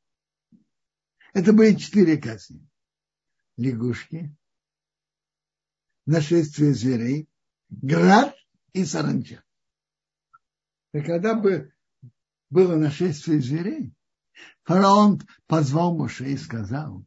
[1.32, 2.66] Это были четыре казни.
[3.56, 4.34] Лягушки,
[6.06, 7.28] нашествие зверей,
[7.68, 8.34] град
[8.72, 9.44] и саранча.
[10.92, 11.72] И когда бы
[12.50, 13.92] было нашествие зверей,
[14.64, 17.04] фараон позвал Моше и сказал,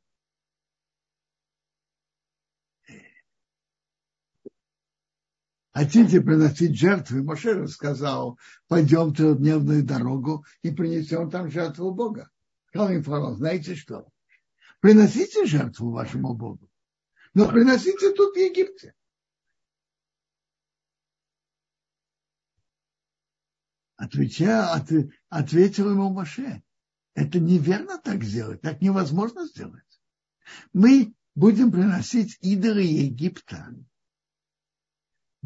[5.77, 12.31] хотите приносить жертвы, Моше рассказал, пойдем трехдневную дорогу и принесем там жертву Бога.
[12.69, 14.07] Сказал им фараон, знаете что?
[14.79, 16.67] Приносите жертву вашему Богу,
[17.35, 18.95] но приносите тут в Египте.
[23.97, 24.89] Отвеча, от,
[25.29, 26.63] ответил ему Моше,
[27.13, 30.01] это неверно так сделать, так невозможно сделать.
[30.73, 33.75] Мы будем приносить идолы Египта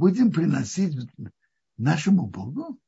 [0.02, 0.98] будем приносить
[1.78, 2.80] нашему Богу?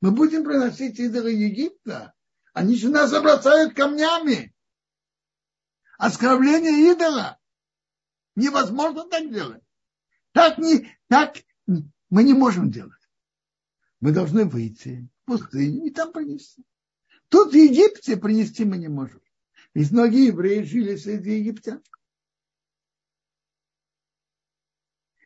[0.00, 2.14] Мы будем приносить идолы Египта.
[2.54, 4.54] Они же нас забросают камнями.
[5.98, 7.38] Оскорбление идола.
[8.36, 9.62] Невозможно так делать.
[10.32, 11.36] Так, не, так
[11.66, 12.92] мы не можем делать.
[14.00, 16.64] Мы должны выйти в пустыню и там принести.
[17.28, 19.20] Тут в Египте принести мы не можем.
[19.74, 21.82] Ведь многие евреи жили среди египтян.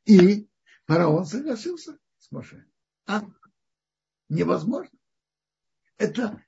[0.09, 0.49] И
[0.87, 2.67] фараон согласился с Моше.
[3.07, 3.23] А?
[4.31, 4.99] Невозможно.
[5.99, 6.43] Это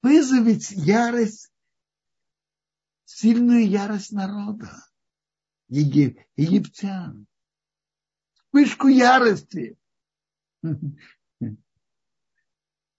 [0.00, 1.52] вызовет ярость,
[3.04, 4.70] сильную ярость народа,
[5.66, 7.26] егип, египтян.
[8.34, 9.76] Вспышку ярости.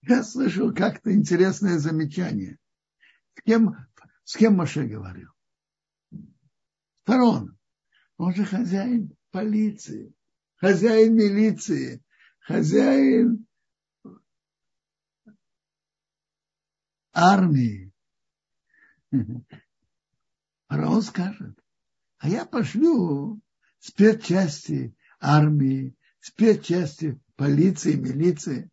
[0.02, 2.58] Я слышал как-то интересное замечание.
[3.36, 3.78] С кем,
[4.26, 5.30] с кем Моше говорил?
[7.06, 7.58] Фараон.
[8.18, 10.14] Он же хозяин полиции,
[10.56, 12.04] хозяин милиции,
[12.40, 13.46] хозяин
[17.14, 17.92] армии.
[20.68, 21.60] Фараон скажет,
[22.20, 23.42] а я пошлю
[23.80, 28.70] спецчасти армии, спецчасти полиции, милиции.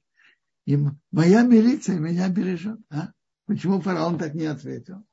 [0.65, 0.77] И
[1.11, 2.79] моя милиция меня бережет.
[2.91, 3.13] А?
[3.47, 5.08] Почему фараон так не ответил?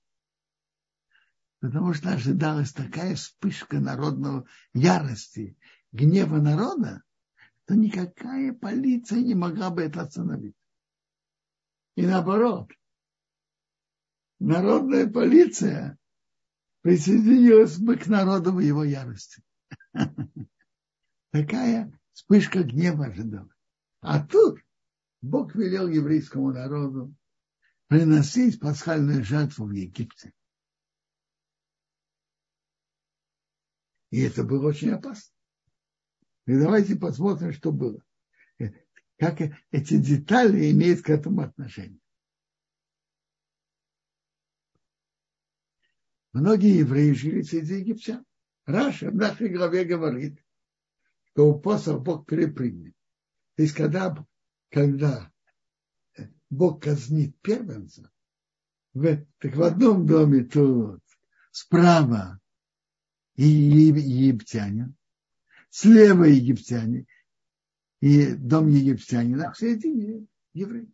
[1.59, 5.57] Потому что ожидалась такая вспышка народного ярости,
[5.91, 7.03] гнева народа,
[7.65, 10.55] то никакая полиция не могла бы это остановить.
[11.95, 12.71] И наоборот,
[14.39, 15.97] народная полиция
[16.81, 19.41] присоединилась бы к народу в его ярости.
[21.31, 23.51] Такая вспышка гнева ожидалась.
[24.01, 24.59] А тут
[25.21, 27.15] Бог велел еврейскому народу
[27.87, 30.33] приносить пасхальную жертву в Египте.
[34.15, 35.33] И это было очень опасно.
[36.47, 38.01] И давайте посмотрим, что было.
[39.19, 39.41] Как
[39.71, 41.99] эти детали имеют к этому отношение.
[46.31, 48.25] Многие евреи жили среди египтян.
[48.65, 50.41] Раша в нашей главе говорит,
[51.31, 52.95] что посох Бог перепрыгнет.
[53.57, 54.25] То есть, когда,
[54.69, 55.29] когда
[56.49, 58.09] Бог казнит первенца,
[58.93, 61.03] так в одном доме тут
[61.51, 62.39] справа
[63.35, 64.93] и египтяне,
[65.69, 67.05] слева египтяне,
[68.01, 70.89] и дом египтянина, а в середине евреи.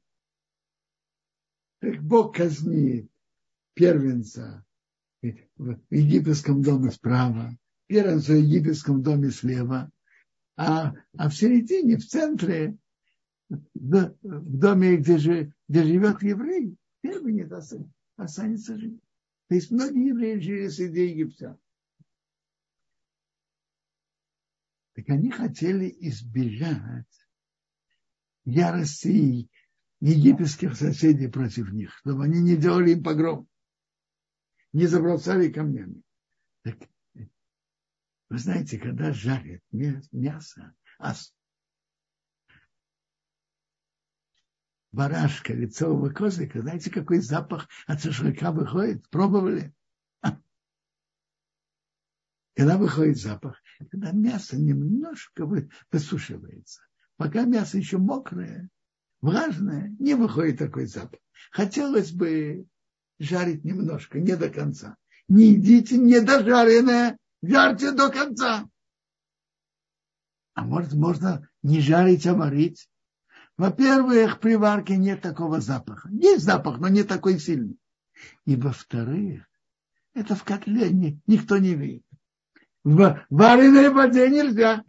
[1.79, 3.09] Так Бог казнит
[3.73, 4.65] первенца
[5.21, 9.91] в египетском доме справа, первенца в египетском доме слева,
[10.57, 12.77] а, а в середине, в центре,
[13.49, 17.73] в, доме, где, же, где живет еврей, первенец
[18.15, 18.99] останется жить.
[19.49, 21.57] То есть многие евреи жили среди египтян.
[25.01, 27.07] Так они хотели избежать
[28.45, 29.49] ярости
[29.99, 33.47] египетских соседей против них, чтобы они не делали им погром,
[34.73, 36.03] не забросали камнями.
[36.63, 36.77] Так,
[37.15, 41.15] вы знаете, когда жарят мясо, а
[44.91, 49.09] барашка, лицового козлика, знаете, какой запах от шашлыка выходит?
[49.09, 49.73] Пробовали?
[52.55, 55.45] Когда выходит запах, когда мясо немножко
[55.91, 56.81] высушивается,
[57.15, 58.69] пока мясо еще мокрое,
[59.21, 61.19] влажное, не выходит такой запах.
[61.51, 62.65] Хотелось бы
[63.19, 64.97] жарить немножко, не до конца.
[65.27, 68.67] Не едите недожаренное, жарьте до конца.
[70.53, 72.89] А может, можно не жарить, а варить?
[73.57, 76.09] Во-первых, при варке нет такого запаха.
[76.09, 77.77] Есть запах, но не такой сильный.
[78.45, 79.43] И во-вторых,
[80.13, 80.91] это в котле
[81.25, 82.03] никто не видит.
[82.84, 84.84] В вареной воде нельзя.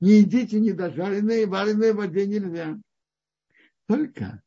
[0.00, 2.78] Не едите недожаренные, вареной воде нельзя.
[3.86, 4.42] Только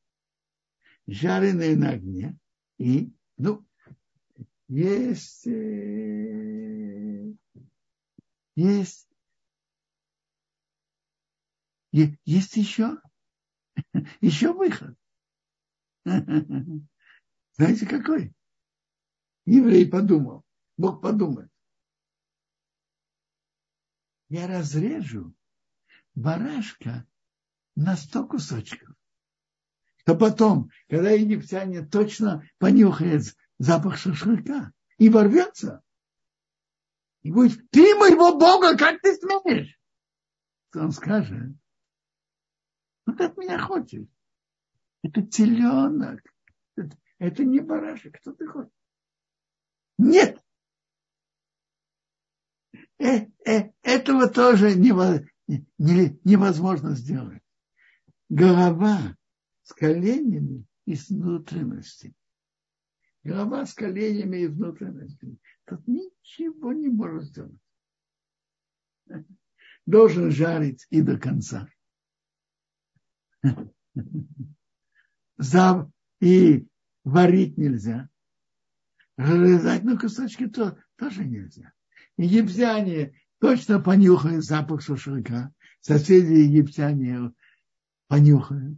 [1.08, 2.38] жареные на огне.
[2.78, 3.66] И, ну,
[4.68, 7.34] есть э,
[8.56, 9.08] есть,
[11.92, 13.00] есть еще,
[14.22, 14.96] еще выход.
[16.06, 18.34] Знаете, какой?
[19.46, 20.44] Еврей подумал,
[20.78, 21.50] Бог подумать.
[24.34, 25.36] Я разрежу
[26.16, 27.06] барашка
[27.76, 28.96] на сто кусочков.
[30.06, 33.26] То потом, когда египтяне точно понюхают
[33.60, 35.84] запах шашлыка и ворвется,
[37.22, 39.80] и будет, ты моего Бога, как ты смеешь?
[40.72, 41.56] То он скажет,
[43.06, 44.08] ну ты от меня хочешь.
[45.04, 46.22] Это теленок.
[46.76, 48.18] Это, это не барашек.
[48.20, 48.74] Кто ты хочешь?
[50.00, 50.43] Нет.
[53.04, 54.76] Э, э, этого тоже
[55.78, 57.42] невозможно сделать.
[58.30, 59.18] Голова
[59.64, 62.16] с коленями и с внутренностями.
[63.24, 65.38] Голова с коленями и внутренностями.
[65.66, 67.60] Тут ничего не может сделать.
[69.86, 71.68] Должен жарить и до конца.
[75.38, 75.92] За,
[76.22, 76.66] и
[77.04, 78.10] варить нельзя.
[79.18, 81.74] Разрезать на кусочки то, тоже нельзя.
[82.18, 85.54] Египтяне точно понюхают запах шашлыка.
[85.82, 87.34] Соседи египтяне
[88.08, 88.78] понюхают.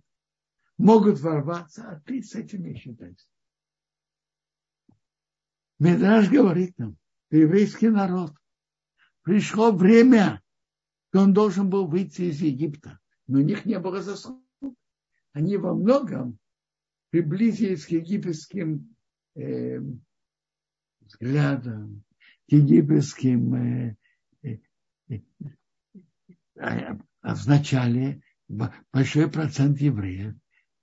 [0.78, 3.28] Могут ворваться, а ты с этим не считайся.
[5.80, 6.98] Медраж говорит нам,
[7.30, 8.34] еврейский народ,
[9.24, 10.42] пришло время,
[11.10, 13.00] что он должен был выйти из Египта.
[13.28, 14.44] Но у них не было заслуг.
[15.34, 16.40] Они во многом
[17.10, 18.96] приблизились к египетским
[19.36, 19.80] э,
[21.02, 22.05] взглядам,
[22.48, 23.98] египетским э,
[24.44, 25.20] э,
[26.58, 30.36] э, означали большой процент евреев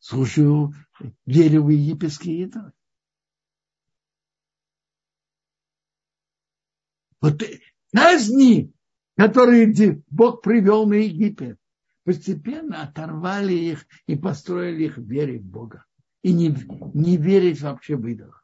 [0.02, 0.74] слушаю,
[1.24, 2.72] верю в египетские идолы.
[7.20, 7.40] Вот
[7.94, 8.72] казни,
[9.16, 11.56] которые Бог привел на Египет,
[12.04, 15.86] постепенно оторвали их и построили их вере в Бога.
[16.22, 16.48] И не,
[16.94, 18.41] не верить вообще в идолов.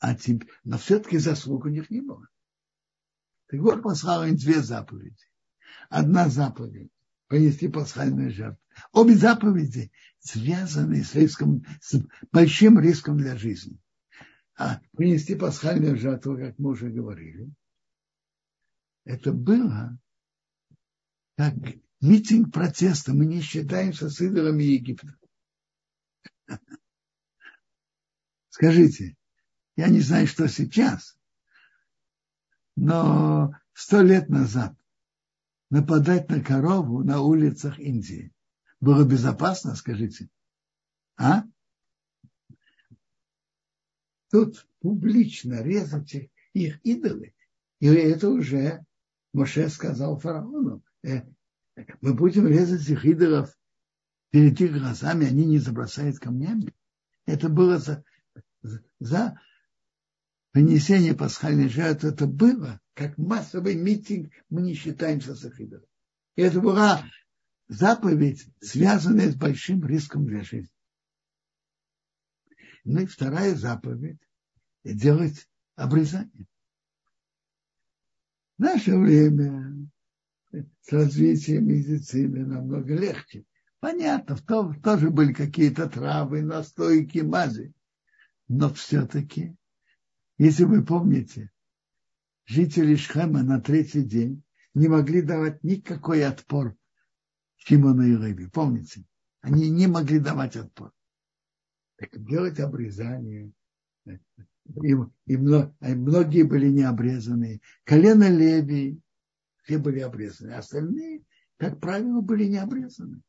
[0.00, 2.26] А теперь, но все-таки заслуг у них не было.
[3.46, 5.24] Так вот, послал им две заповеди.
[5.88, 6.90] Одна заповедь–
[7.28, 8.60] принести пасхальную жертву.
[8.92, 13.78] Обе заповеди связаны с, риском, с большим риском для жизни
[14.60, 17.50] а принести пасхальную жертву, как мы уже говорили,
[19.04, 19.98] это было
[21.38, 21.54] как
[22.02, 23.14] митинг протеста.
[23.14, 25.16] Мы не считаемся с идолами Египта.
[28.50, 29.16] Скажите,
[29.76, 31.18] я не знаю, что сейчас,
[32.76, 34.74] но сто лет назад
[35.70, 38.32] нападать на корову на улицах Индии
[38.80, 40.28] было безопасно, скажите?
[41.16, 41.44] А?
[44.30, 47.34] тут публично резать их, их идолы.
[47.80, 48.84] И это уже
[49.32, 51.22] Моше сказал фараону, э,
[52.00, 53.56] мы будем резать их идолов
[54.30, 56.74] перед их глазами, они не забросают камнями.
[57.26, 58.04] Это было за,
[58.98, 59.40] за
[60.52, 62.10] принесение пасхальной жертвы.
[62.10, 65.60] Это было как массовый митинг, мы не считаемся с их.
[65.60, 67.04] И это была
[67.68, 70.74] заповедь, связанная с большим риском для жизни.
[72.84, 74.20] Ну и вторая заповедь–
[74.84, 76.46] делать обрезание.
[78.58, 79.88] В наше время
[80.52, 83.44] с развитием медицины намного легче.
[83.78, 87.72] Понятно, в том тоже были какие-то травы, настойки, мази.
[88.48, 89.56] Но все-таки,
[90.40, 91.50] если вы помните,
[92.46, 96.78] жители Шхема на третий день не могли давать никакой отпор
[97.56, 98.46] Шимону и Леви.
[98.46, 99.04] Помните?
[99.42, 100.94] Они не могли давать отпор.
[101.96, 103.52] Так делать обрезание.
[104.06, 104.94] И,
[105.26, 107.60] и, многие были не обрезаны.
[107.84, 108.98] Колено Леви,
[109.64, 110.52] все были обрезаны.
[110.52, 111.22] Остальные,
[111.58, 113.20] как правило, были не обрезаны.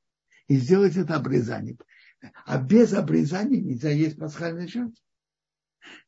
[0.47, 1.75] И сделать это обрезание.
[2.45, 5.03] А без обрезания нельзя есть пасхальный жертв.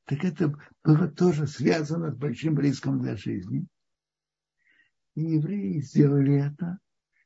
[0.05, 0.53] Так это
[0.83, 3.65] было тоже связано с большим риском для жизни.
[5.15, 6.79] И евреи сделали это.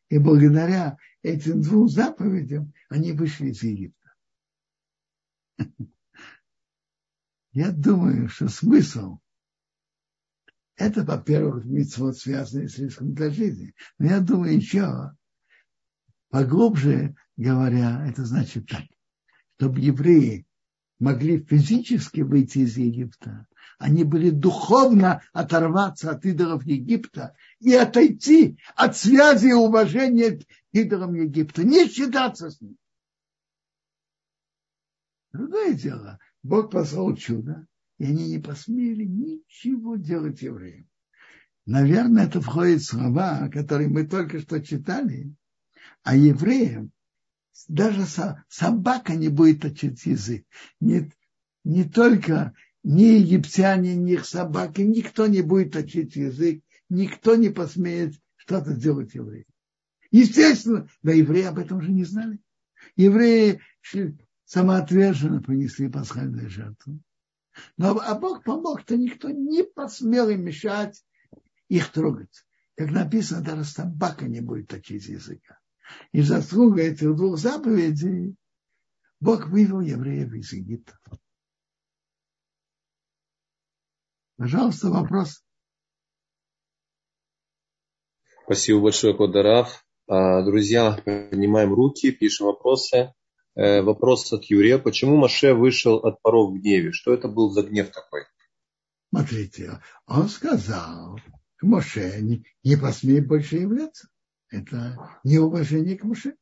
[0.10, 4.14] И благодаря этим двум заповедям они вышли из Египта.
[7.52, 9.20] Я думаю, что смысл
[10.78, 13.74] это, во-первых, митцвот, связанный с риском для жизни.
[13.98, 15.12] Но я думаю, еще
[16.30, 18.84] поглубже говоря, это значит так,
[19.58, 20.45] чтобы евреи
[21.00, 28.98] могли физически выйти из Египта, они были духовно оторваться от идолов Египта и отойти от
[28.98, 32.78] связи и уважения к идолам Египта, не считаться с ним.
[35.32, 37.68] Другое дело, Бог послал чудо,
[38.00, 40.88] и они не посмели ничего делать евреям.
[41.68, 45.36] Наверное, это входит в слова, которые мы только что читали.
[46.02, 46.91] А евреям
[47.68, 48.05] даже
[48.49, 50.45] собака не будет точить язык.
[50.80, 51.12] Не,
[51.64, 52.53] не только
[52.84, 59.14] ни египтяне, ни их собаки, никто не будет точить язык, никто не посмеет что-то сделать
[59.14, 59.45] евреям.
[60.12, 62.39] Естественно, да евреи об этом уже не знали.
[62.95, 63.62] Евреи
[64.45, 67.01] самоотверженно принесли пасхальную жертву.
[67.76, 71.03] Но а Бог помог, что никто не посмел им мешать
[71.68, 72.45] их трогать.
[72.76, 75.60] Как написано, даже собака не будет точить языка.
[76.11, 78.35] И заслуга этих двух заповедей
[79.19, 80.97] Бог вывел евреев из Египта.
[84.38, 85.43] Пожалуйста, вопрос.
[88.43, 89.83] Спасибо большое, Кодарав.
[90.07, 93.13] А, друзья, поднимаем руки, пишем вопросы.
[93.55, 94.77] Э, вопрос от Юрия.
[94.77, 96.91] Почему Маше вышел от паров в гневе?
[96.91, 98.21] Что это был за гнев такой?
[99.09, 101.19] Смотрите, он сказал
[101.61, 104.07] Моше, не, не посмей больше являться.
[104.50, 106.36] Это неуважение к Моше.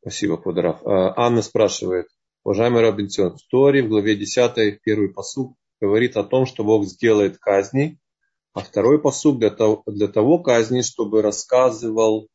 [0.00, 0.84] Спасибо, Квадраф.
[0.84, 2.08] А, Анна спрашивает,
[2.42, 7.38] уважаемый Рабинсон, в Торе в главе 10 первый посуд говорит о том, что Бог сделает
[7.38, 8.00] казни,
[8.52, 12.28] а второй посуд для того, для того казни, чтобы рассказывал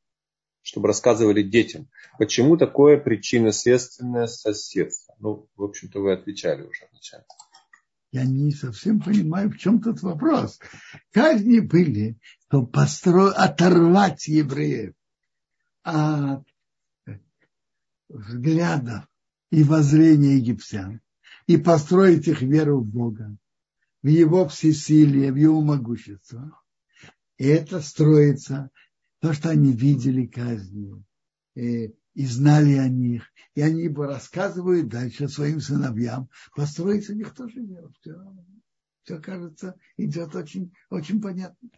[0.68, 1.88] чтобы рассказывали детям.
[2.20, 5.16] Почему такое причинно-следственное соседство?
[5.18, 7.24] Ну, в общем-то, вы отвечали уже вначале.
[8.12, 10.60] Я не совсем понимаю, в чем тут вопрос.
[11.12, 13.28] Казни были, чтобы постро...
[13.28, 14.94] оторвать евреев
[15.84, 16.44] от
[18.10, 19.08] взглядов
[19.52, 21.02] и воззрения египтян
[21.48, 23.38] и построить их веру в Бога,
[24.04, 26.62] в Его всесилие, в Его могущество.
[27.38, 28.70] И это строится
[29.20, 31.04] то, что они видели казни
[32.18, 37.60] и, знали о них, и они бы рассказывают дальше своим сыновьям, построить у них тоже
[37.62, 37.92] веру.
[38.02, 38.16] Все,
[39.04, 41.70] все кажется, идет очень, очень понятно.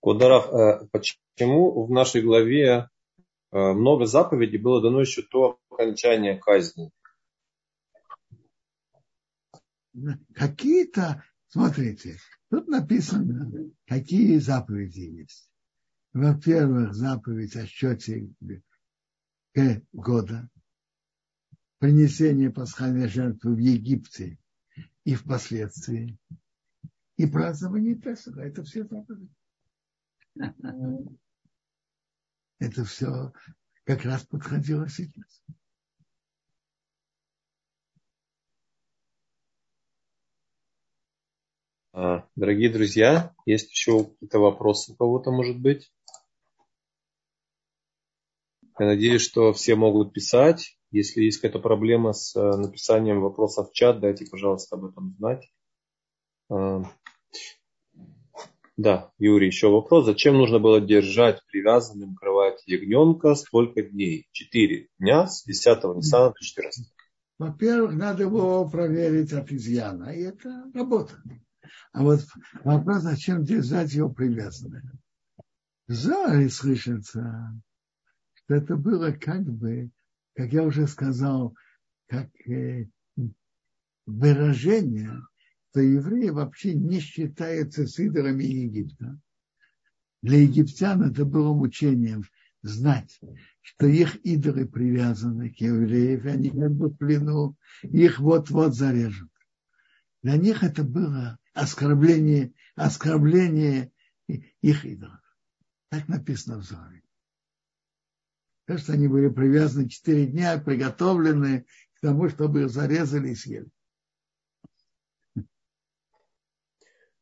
[0.00, 2.90] Кударов, э, почему в нашей главе
[3.52, 6.90] э, много заповедей было дано еще до окончания казни?
[10.34, 12.18] какие-то, смотрите,
[12.54, 13.50] тут написано,
[13.86, 15.50] какие заповеди есть.
[16.12, 18.32] Во-первых, заповедь о счете
[19.92, 20.48] года,
[21.78, 24.38] принесение пасхальной жертвы в Египте
[25.02, 26.16] и впоследствии,
[27.16, 28.42] и празднование Песаха.
[28.42, 29.34] Это все заповеди.
[32.60, 33.32] Это все
[33.82, 35.42] как раз подходило сейчас.
[42.34, 45.92] Дорогие друзья, есть еще какие-то вопросы у кого-то, может быть?
[48.78, 50.76] Я надеюсь, что все могут писать.
[50.90, 55.48] Если есть какая-то проблема с э, написанием вопросов в чат, дайте, пожалуйста, об этом знать.
[56.50, 56.82] А,
[58.76, 60.06] да, Юрий, еще вопрос.
[60.06, 62.22] Зачем нужно было держать привязанным к
[62.66, 64.26] ягненка столько дней?
[64.32, 66.92] Четыре дня с 10 Ниссана до 14.
[67.38, 70.12] Во-первых, надо его проверить от изъяна.
[70.12, 71.14] И это работа.
[71.92, 72.24] А вот
[72.62, 75.00] вопрос, зачем держать его привязанным?
[75.86, 77.54] Зоре слышится,
[78.34, 79.90] что это было как бы,
[80.34, 81.54] как я уже сказал,
[82.08, 82.86] как э,
[84.06, 85.20] выражение,
[85.70, 89.18] что евреи вообще не считаются с идолами Египта.
[90.22, 92.24] Для египтян это было мучением
[92.62, 93.20] знать,
[93.60, 99.28] что их идолы привязаны к евреям, они как бы в плену, их вот-вот зарежут.
[100.24, 103.92] Для них это было оскорбление, оскорбление
[104.26, 105.20] их идолов.
[105.90, 107.02] Так написано в Зоре.
[108.66, 113.68] То, что они были привязаны четыре дня, приготовлены к тому, чтобы их зарезали и съели.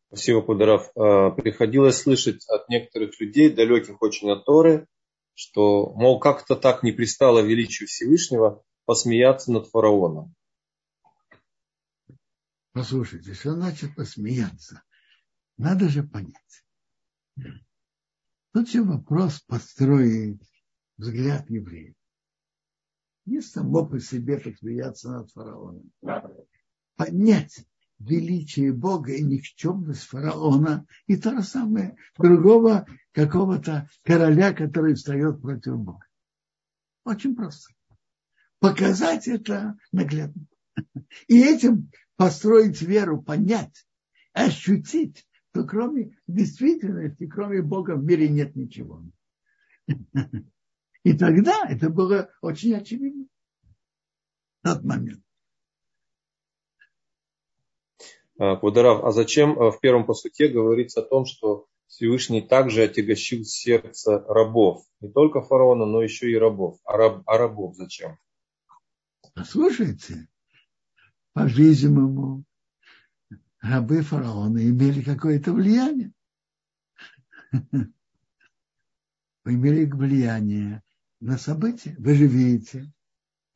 [0.06, 0.88] Спасибо, Пударов.
[0.94, 4.86] А, приходилось слышать от некоторых людей, далеких очень от Торы,
[5.34, 10.36] что, мол, как-то так не пристало величию Всевышнего посмеяться над фараоном.
[12.72, 14.82] Послушайте, что значит посмеяться?
[15.58, 16.64] Надо же понять.
[18.52, 20.42] Тут же вопрос построить
[20.96, 21.94] взгляд евреев.
[23.26, 25.92] Не само по себе посмеяться над фараоном.
[26.96, 27.64] Понять
[27.98, 35.78] величие Бога и никчемность фараона и то же самое другого какого-то короля, который встает против
[35.78, 36.06] Бога.
[37.04, 37.72] Очень просто.
[38.58, 40.46] Показать это наглядно.
[41.28, 43.86] И этим построить веру, понять,
[44.32, 49.02] ощутить, что кроме действительности, кроме Бога в мире нет ничего.
[51.04, 53.26] И тогда это было очень очевидно.
[54.62, 55.22] В тот момент.
[58.60, 64.84] Кударав, а зачем в первом посуке говорится о том, что Всевышний также отягощил сердце рабов?
[65.00, 66.78] Не только фараона, но еще и рабов.
[66.84, 68.16] А, раб, а рабов зачем?
[69.34, 70.28] Послушайте,
[71.32, 72.44] по-видимому,
[73.60, 76.12] рабы фараона имели какое-то влияние.
[79.44, 80.82] Вы имели влияние
[81.20, 81.94] на события.
[81.98, 82.92] Вы же видите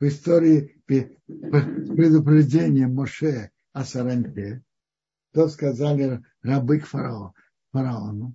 [0.01, 4.63] в истории предупреждения Моше о Саранте,
[5.33, 7.35] то сказали рабы к фараону,
[7.73, 8.35] фараону.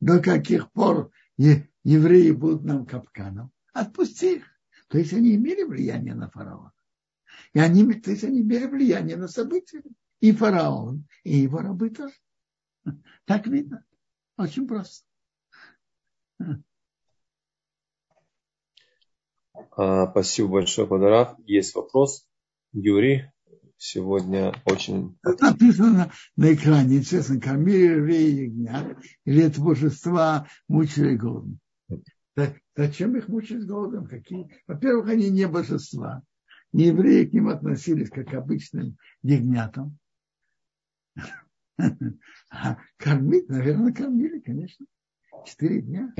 [0.00, 3.50] До каких пор евреи будут нам капканом?
[3.72, 4.44] Отпусти их.
[4.88, 6.72] То есть они имели влияние на фараона.
[7.52, 9.82] И они, то есть они имели влияние на события.
[10.20, 12.14] И фараон, и его рабы тоже.
[13.24, 13.84] Так видно.
[14.38, 15.04] Очень просто.
[19.72, 21.38] А, спасибо большое, Квадрат.
[21.46, 22.26] Есть вопрос.
[22.72, 23.30] Юрий,
[23.76, 25.18] сегодня очень...
[25.22, 31.58] Это написано на экране, честно, кормили евреи ягнят, или это божества мучили голодом.
[32.34, 34.06] Так, зачем их мучить голодом?
[34.06, 34.50] Какие?
[34.66, 36.22] Во-первых, они не божества.
[36.72, 39.98] Не евреи к ним относились как к обычным ягнятам.
[41.78, 44.86] А кормить, наверное, кормили, конечно.
[45.44, 46.14] Четыре дня.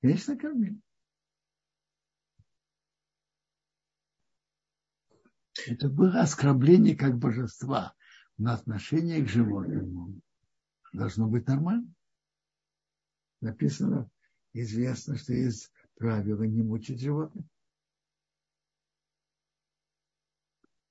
[0.00, 0.80] Конечно, кормили.
[5.66, 7.94] Это было оскорбление как божества
[8.38, 10.20] на отношение к животному.
[10.92, 11.92] Должно быть нормально.
[13.40, 14.08] Написано,
[14.52, 17.44] известно, что есть правило не мучить животных.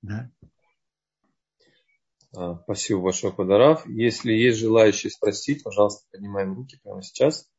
[0.06, 0.30] Да.
[2.34, 3.86] А, спасибо большое, Квадарав.
[3.86, 7.50] Если есть желающие спросить, пожалуйста, поднимаем руки прямо сейчас.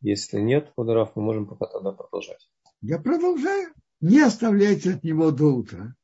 [0.00, 2.50] Если нет, Квадарав, мы можем пока тогда продолжать.
[2.80, 3.72] Я продолжаю.
[4.00, 5.94] Не оставляйте от него до утра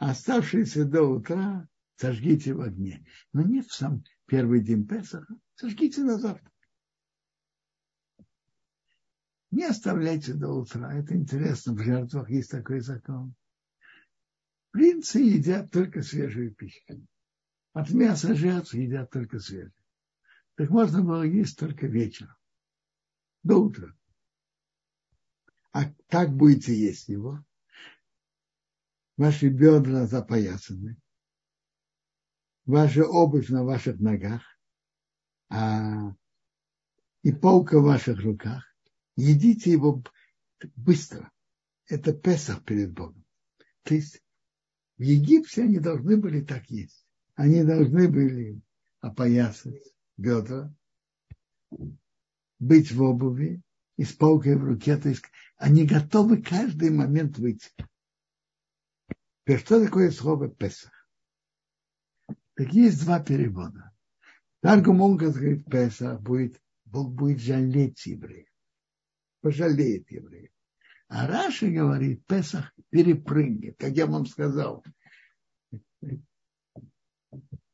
[0.00, 3.06] оставшиеся до утра сожгите в огне.
[3.32, 6.50] Но нет в сам первый день Песаха, сожгите на завтра.
[9.50, 10.92] Не оставляйте до утра.
[10.94, 13.34] Это интересно, в жертвах есть такой закон.
[14.70, 17.06] Принцы едят только свежую пищу.
[17.72, 19.72] От мяса жертв едят только свежую.
[20.56, 22.34] Так можно было есть только вечером,
[23.42, 23.94] до утра.
[25.72, 27.44] А как будете есть его?
[29.20, 30.96] ваши бедра запоясаны,
[32.64, 34.42] ваша обувь на ваших ногах,
[35.50, 36.14] а,
[37.22, 38.64] и полка в ваших руках.
[39.16, 40.02] Едите его
[40.74, 41.30] быстро.
[41.86, 43.22] Это Песах перед Богом.
[43.82, 44.22] То есть
[45.00, 47.06] в Египте они должны были так есть.
[47.34, 48.60] Они должны были
[49.00, 50.70] опоясать бедра,
[52.58, 53.62] быть в обуви
[53.96, 54.98] и с палкой в руке.
[54.98, 55.24] То есть
[55.56, 57.70] они готовы каждый момент выйти.
[59.42, 60.92] Теперь, что такое слово Песах?
[62.56, 63.92] Так есть два перевода.
[64.60, 68.48] Таргум Онкас говорит, Песах будет, Бог будет жалеть евреев.
[69.40, 70.52] Пожалеет евреев.
[71.10, 74.84] А Раши говорит, Песах перепрыгнет, как я вам сказал.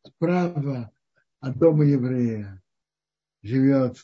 [0.06, 0.90] Справа
[1.40, 2.62] от дома еврея
[3.42, 3.98] живет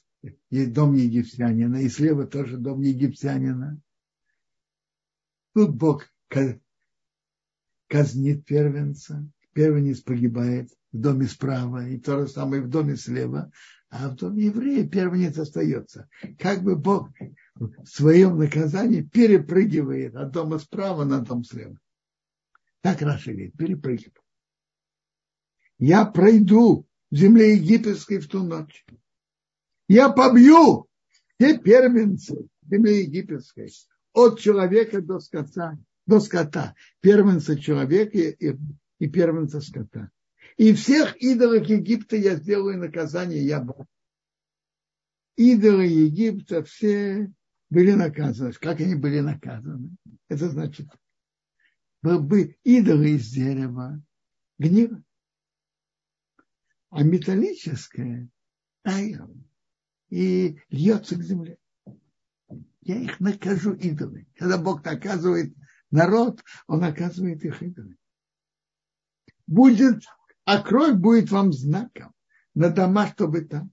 [0.50, 3.80] дом египтянина, и слева тоже дом египтянина.
[5.54, 6.04] Тут Бог
[7.88, 13.50] казнит первенца, первенец погибает в доме справа, и то же самое в доме слева,
[13.88, 16.10] а в доме еврея первенец остается.
[16.38, 17.08] Как бы Бог
[17.54, 21.78] в своем наказании перепрыгивает от дома справа на дом слева.
[22.80, 24.16] Так Раша говорит, перепрыгивает.
[25.78, 28.84] Я пройду в земле египетской в ту ночь.
[29.88, 30.88] Я побью
[31.38, 33.70] все первенцы земли египетской,
[34.12, 36.74] от человека до скота, до скота.
[37.00, 38.56] Первенца человека и,
[38.98, 40.10] и первенца скота.
[40.56, 43.86] И всех идолов Египта я сделаю наказание, я Бог.
[45.36, 47.32] Идолы Египта все
[47.72, 48.52] были наказаны.
[48.52, 49.96] Как они были наказаны?
[50.28, 50.88] Это значит,
[52.02, 54.02] бы идолы из дерева,
[54.58, 55.02] гнило.
[56.90, 58.28] А металлическое
[58.82, 59.30] тает
[60.10, 61.56] и льется к земле.
[62.82, 64.26] Я их накажу идолы.
[64.36, 65.54] Когда Бог наказывает
[65.90, 67.96] народ, он наказывает их идолами.
[69.46, 70.04] Будет,
[70.44, 72.12] а кровь будет вам знаком
[72.54, 73.72] на дома, чтобы там.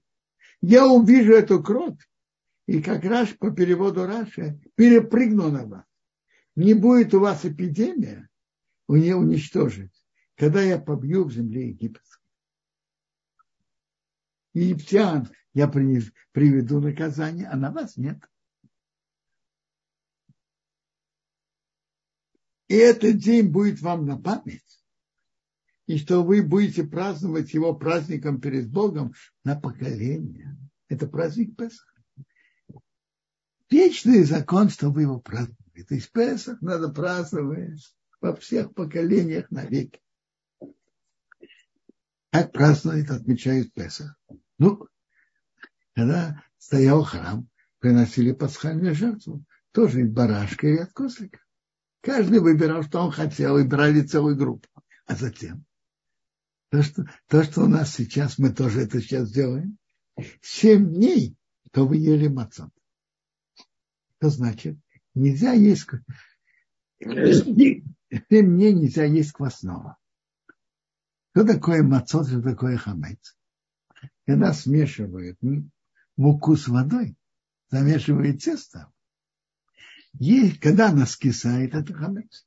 [0.62, 1.98] Я увижу эту кровь,
[2.70, 5.50] и как раз по переводу Раши перепрыгнул.
[6.54, 8.30] Не будет у вас эпидемия,
[8.86, 9.90] у нее уничтожить,
[10.36, 12.22] когда я побью в земле египетской.
[14.54, 18.22] Египтян я принес, приведу наказание, а на вас нет.
[22.68, 24.84] И этот день будет вам на память,
[25.88, 29.12] и что вы будете праздновать его праздником перед Богом
[29.42, 30.56] на поколение.
[30.86, 31.90] Это праздник Песах.
[33.70, 35.84] Вечный закон, что вы его празднуете.
[35.88, 40.00] То есть Песах надо праздновать во всех поколениях навеки.
[42.32, 44.16] Как празднуют, отмечают Песах?
[44.58, 44.88] Ну,
[45.94, 47.48] когда стоял храм,
[47.78, 49.44] приносили пасхальную жертву.
[49.72, 51.38] Тоже из барашка и от кослика.
[52.00, 54.68] Каждый выбирал, что он хотел, и брали целую группу.
[55.06, 55.64] А затем,
[56.70, 59.78] то что, то, что у нас сейчас, мы тоже это сейчас делаем,
[60.40, 61.36] семь дней,
[61.72, 62.70] то вы ели мацот.
[64.20, 64.78] Что значит?
[65.14, 65.88] Нельзя есть...
[67.00, 67.82] Дней
[68.28, 69.96] нельзя есть квасного.
[71.32, 73.38] Что такое мацот, что такое хамец?
[74.26, 75.38] Когда смешивают
[76.16, 77.16] муку с водой,
[77.70, 78.92] замешивают тесто,
[80.18, 82.46] и когда она скисает, это хамец.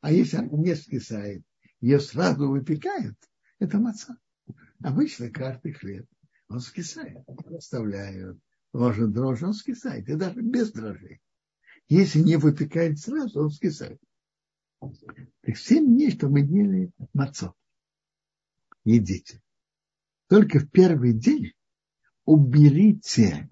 [0.00, 1.44] А если она не скисает,
[1.80, 3.16] ее сразу выпекают,
[3.60, 4.18] это маца.
[4.82, 6.06] Обычно каждый хлеб,
[6.48, 7.18] он скисает.
[7.46, 8.40] Оставляют,
[8.78, 10.08] ложат дрожжи, он скисает.
[10.08, 11.20] И даже без дрожжей.
[11.88, 14.00] Если не выпекает сразу, он скисает.
[14.80, 17.54] Так семь дней, что мы ели мацо.
[18.84, 19.42] Едите.
[20.28, 21.52] Только в первый день
[22.24, 23.48] уберите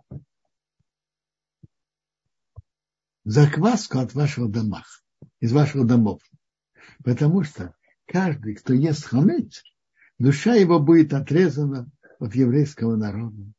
[3.25, 4.85] закваску от вашего дома,
[5.41, 6.23] из ваших домов.
[7.03, 7.75] Потому что
[8.07, 9.65] каждый, кто ест хамец,
[10.19, 13.53] душа его будет отрезана от еврейского народа.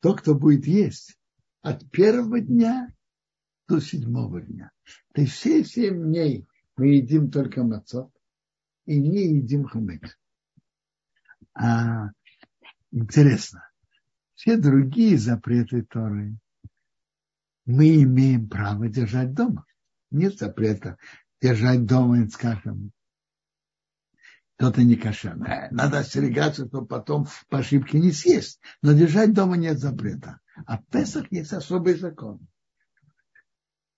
[0.00, 1.18] Тот, кто будет есть
[1.62, 2.92] от первого дня
[3.66, 4.70] до седьмого дня.
[5.12, 6.46] То есть все семь дней
[6.76, 8.10] мы едим только мацот
[8.86, 10.16] и не едим хамец.
[11.54, 12.10] А
[12.92, 13.68] интересно,
[14.34, 16.38] все другие запреты Торы
[17.66, 19.66] мы имеем право держать дома.
[20.10, 20.96] Нет запрета
[21.42, 22.92] держать дома, скажем,
[24.58, 25.68] кто-то не кошерное.
[25.70, 28.60] Надо остерегаться, чтобы потом по ошибке не съесть.
[28.82, 30.40] Но держать дома нет запрета.
[30.66, 32.40] А в Песах есть особый закон.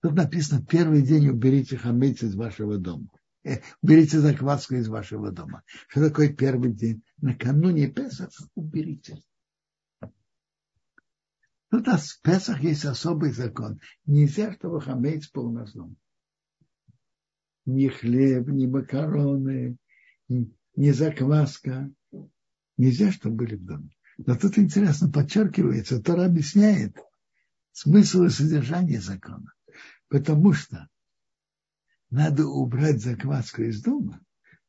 [0.03, 3.09] Тут написано, первый день уберите хамец из вашего дома.
[3.43, 5.63] Э, уберите закваску из вашего дома.
[5.87, 7.01] Что такое первый день?
[7.17, 9.19] Накануне Песах уберите.
[11.71, 13.79] Тут в Песах есть особый закон.
[14.05, 15.95] Нельзя, чтобы хамец был у нас дома.
[17.65, 19.77] Ни хлеб, ни макароны,
[20.75, 21.91] ни закваска.
[22.77, 23.95] Нельзя, чтобы были в доме.
[24.17, 26.95] Но тут интересно подчеркивается, Тора объясняет
[27.71, 29.53] смысл и содержание закона.
[30.07, 30.89] Потому что
[32.09, 34.21] надо убрать закваску из дома,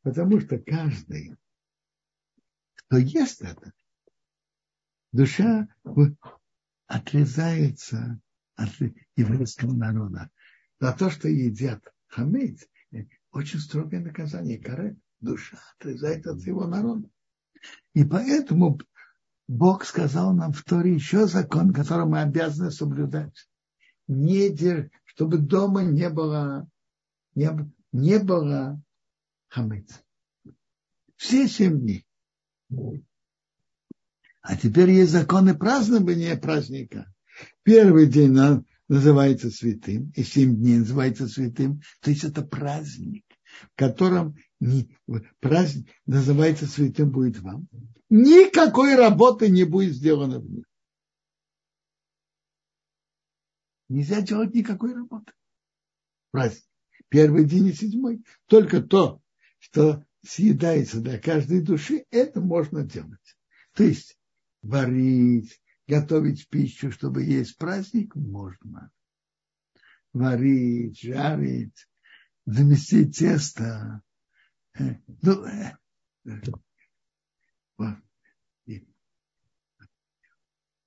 [0.02, 1.36] потому что каждый,
[2.74, 3.72] кто ест это,
[5.12, 5.68] душа
[6.86, 8.20] отрезается
[8.54, 8.70] от
[9.16, 10.30] еврейского народа.
[10.78, 12.66] За то, что едят хамец,
[13.32, 17.08] очень строгое наказание, карет, душа отрезается от его народа.
[17.94, 18.78] И поэтому
[19.48, 23.48] Бог сказал нам в Торе еще закон, который мы обязаны соблюдать.
[24.08, 24.90] Не дер...
[25.04, 26.68] чтобы дома не было,
[27.34, 27.50] не,
[27.92, 28.82] не было
[29.48, 30.02] хамец.
[31.16, 32.06] Все семь дней.
[34.40, 37.12] А теперь есть законы празднования праздника.
[37.62, 38.36] Первый день
[38.88, 41.80] называется святым, и семь дней называется святым.
[42.00, 43.24] То есть это праздник,
[43.72, 44.88] в котором не,
[45.40, 47.66] праздник называется святым будет вам.
[48.08, 50.64] Никакой работы не будет сделано в них.
[53.88, 55.32] Нельзя делать никакой работы.
[56.30, 56.64] Праздник.
[57.08, 58.24] Первый день и седьмой.
[58.46, 59.20] Только то,
[59.58, 63.36] что съедается для каждой души, это можно делать.
[63.74, 64.16] То есть
[64.62, 68.92] варить, готовить пищу, чтобы есть праздник, можно.
[70.12, 71.88] Варить, жарить,
[72.46, 74.02] заместить тесто.
[74.78, 75.72] Э, ну, э,
[77.78, 77.96] вот.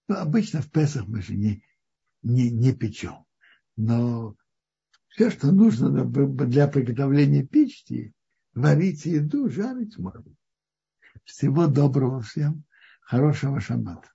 [0.07, 1.63] Ну, обычно в Песах мы же не,
[2.21, 3.25] не, не печем.
[3.75, 4.35] Но
[5.09, 8.13] все, что нужно для приготовления пищи,
[8.53, 10.35] варить еду, жарить можно.
[11.23, 12.63] Всего доброго всем.
[13.01, 14.09] Хорошего шаббата.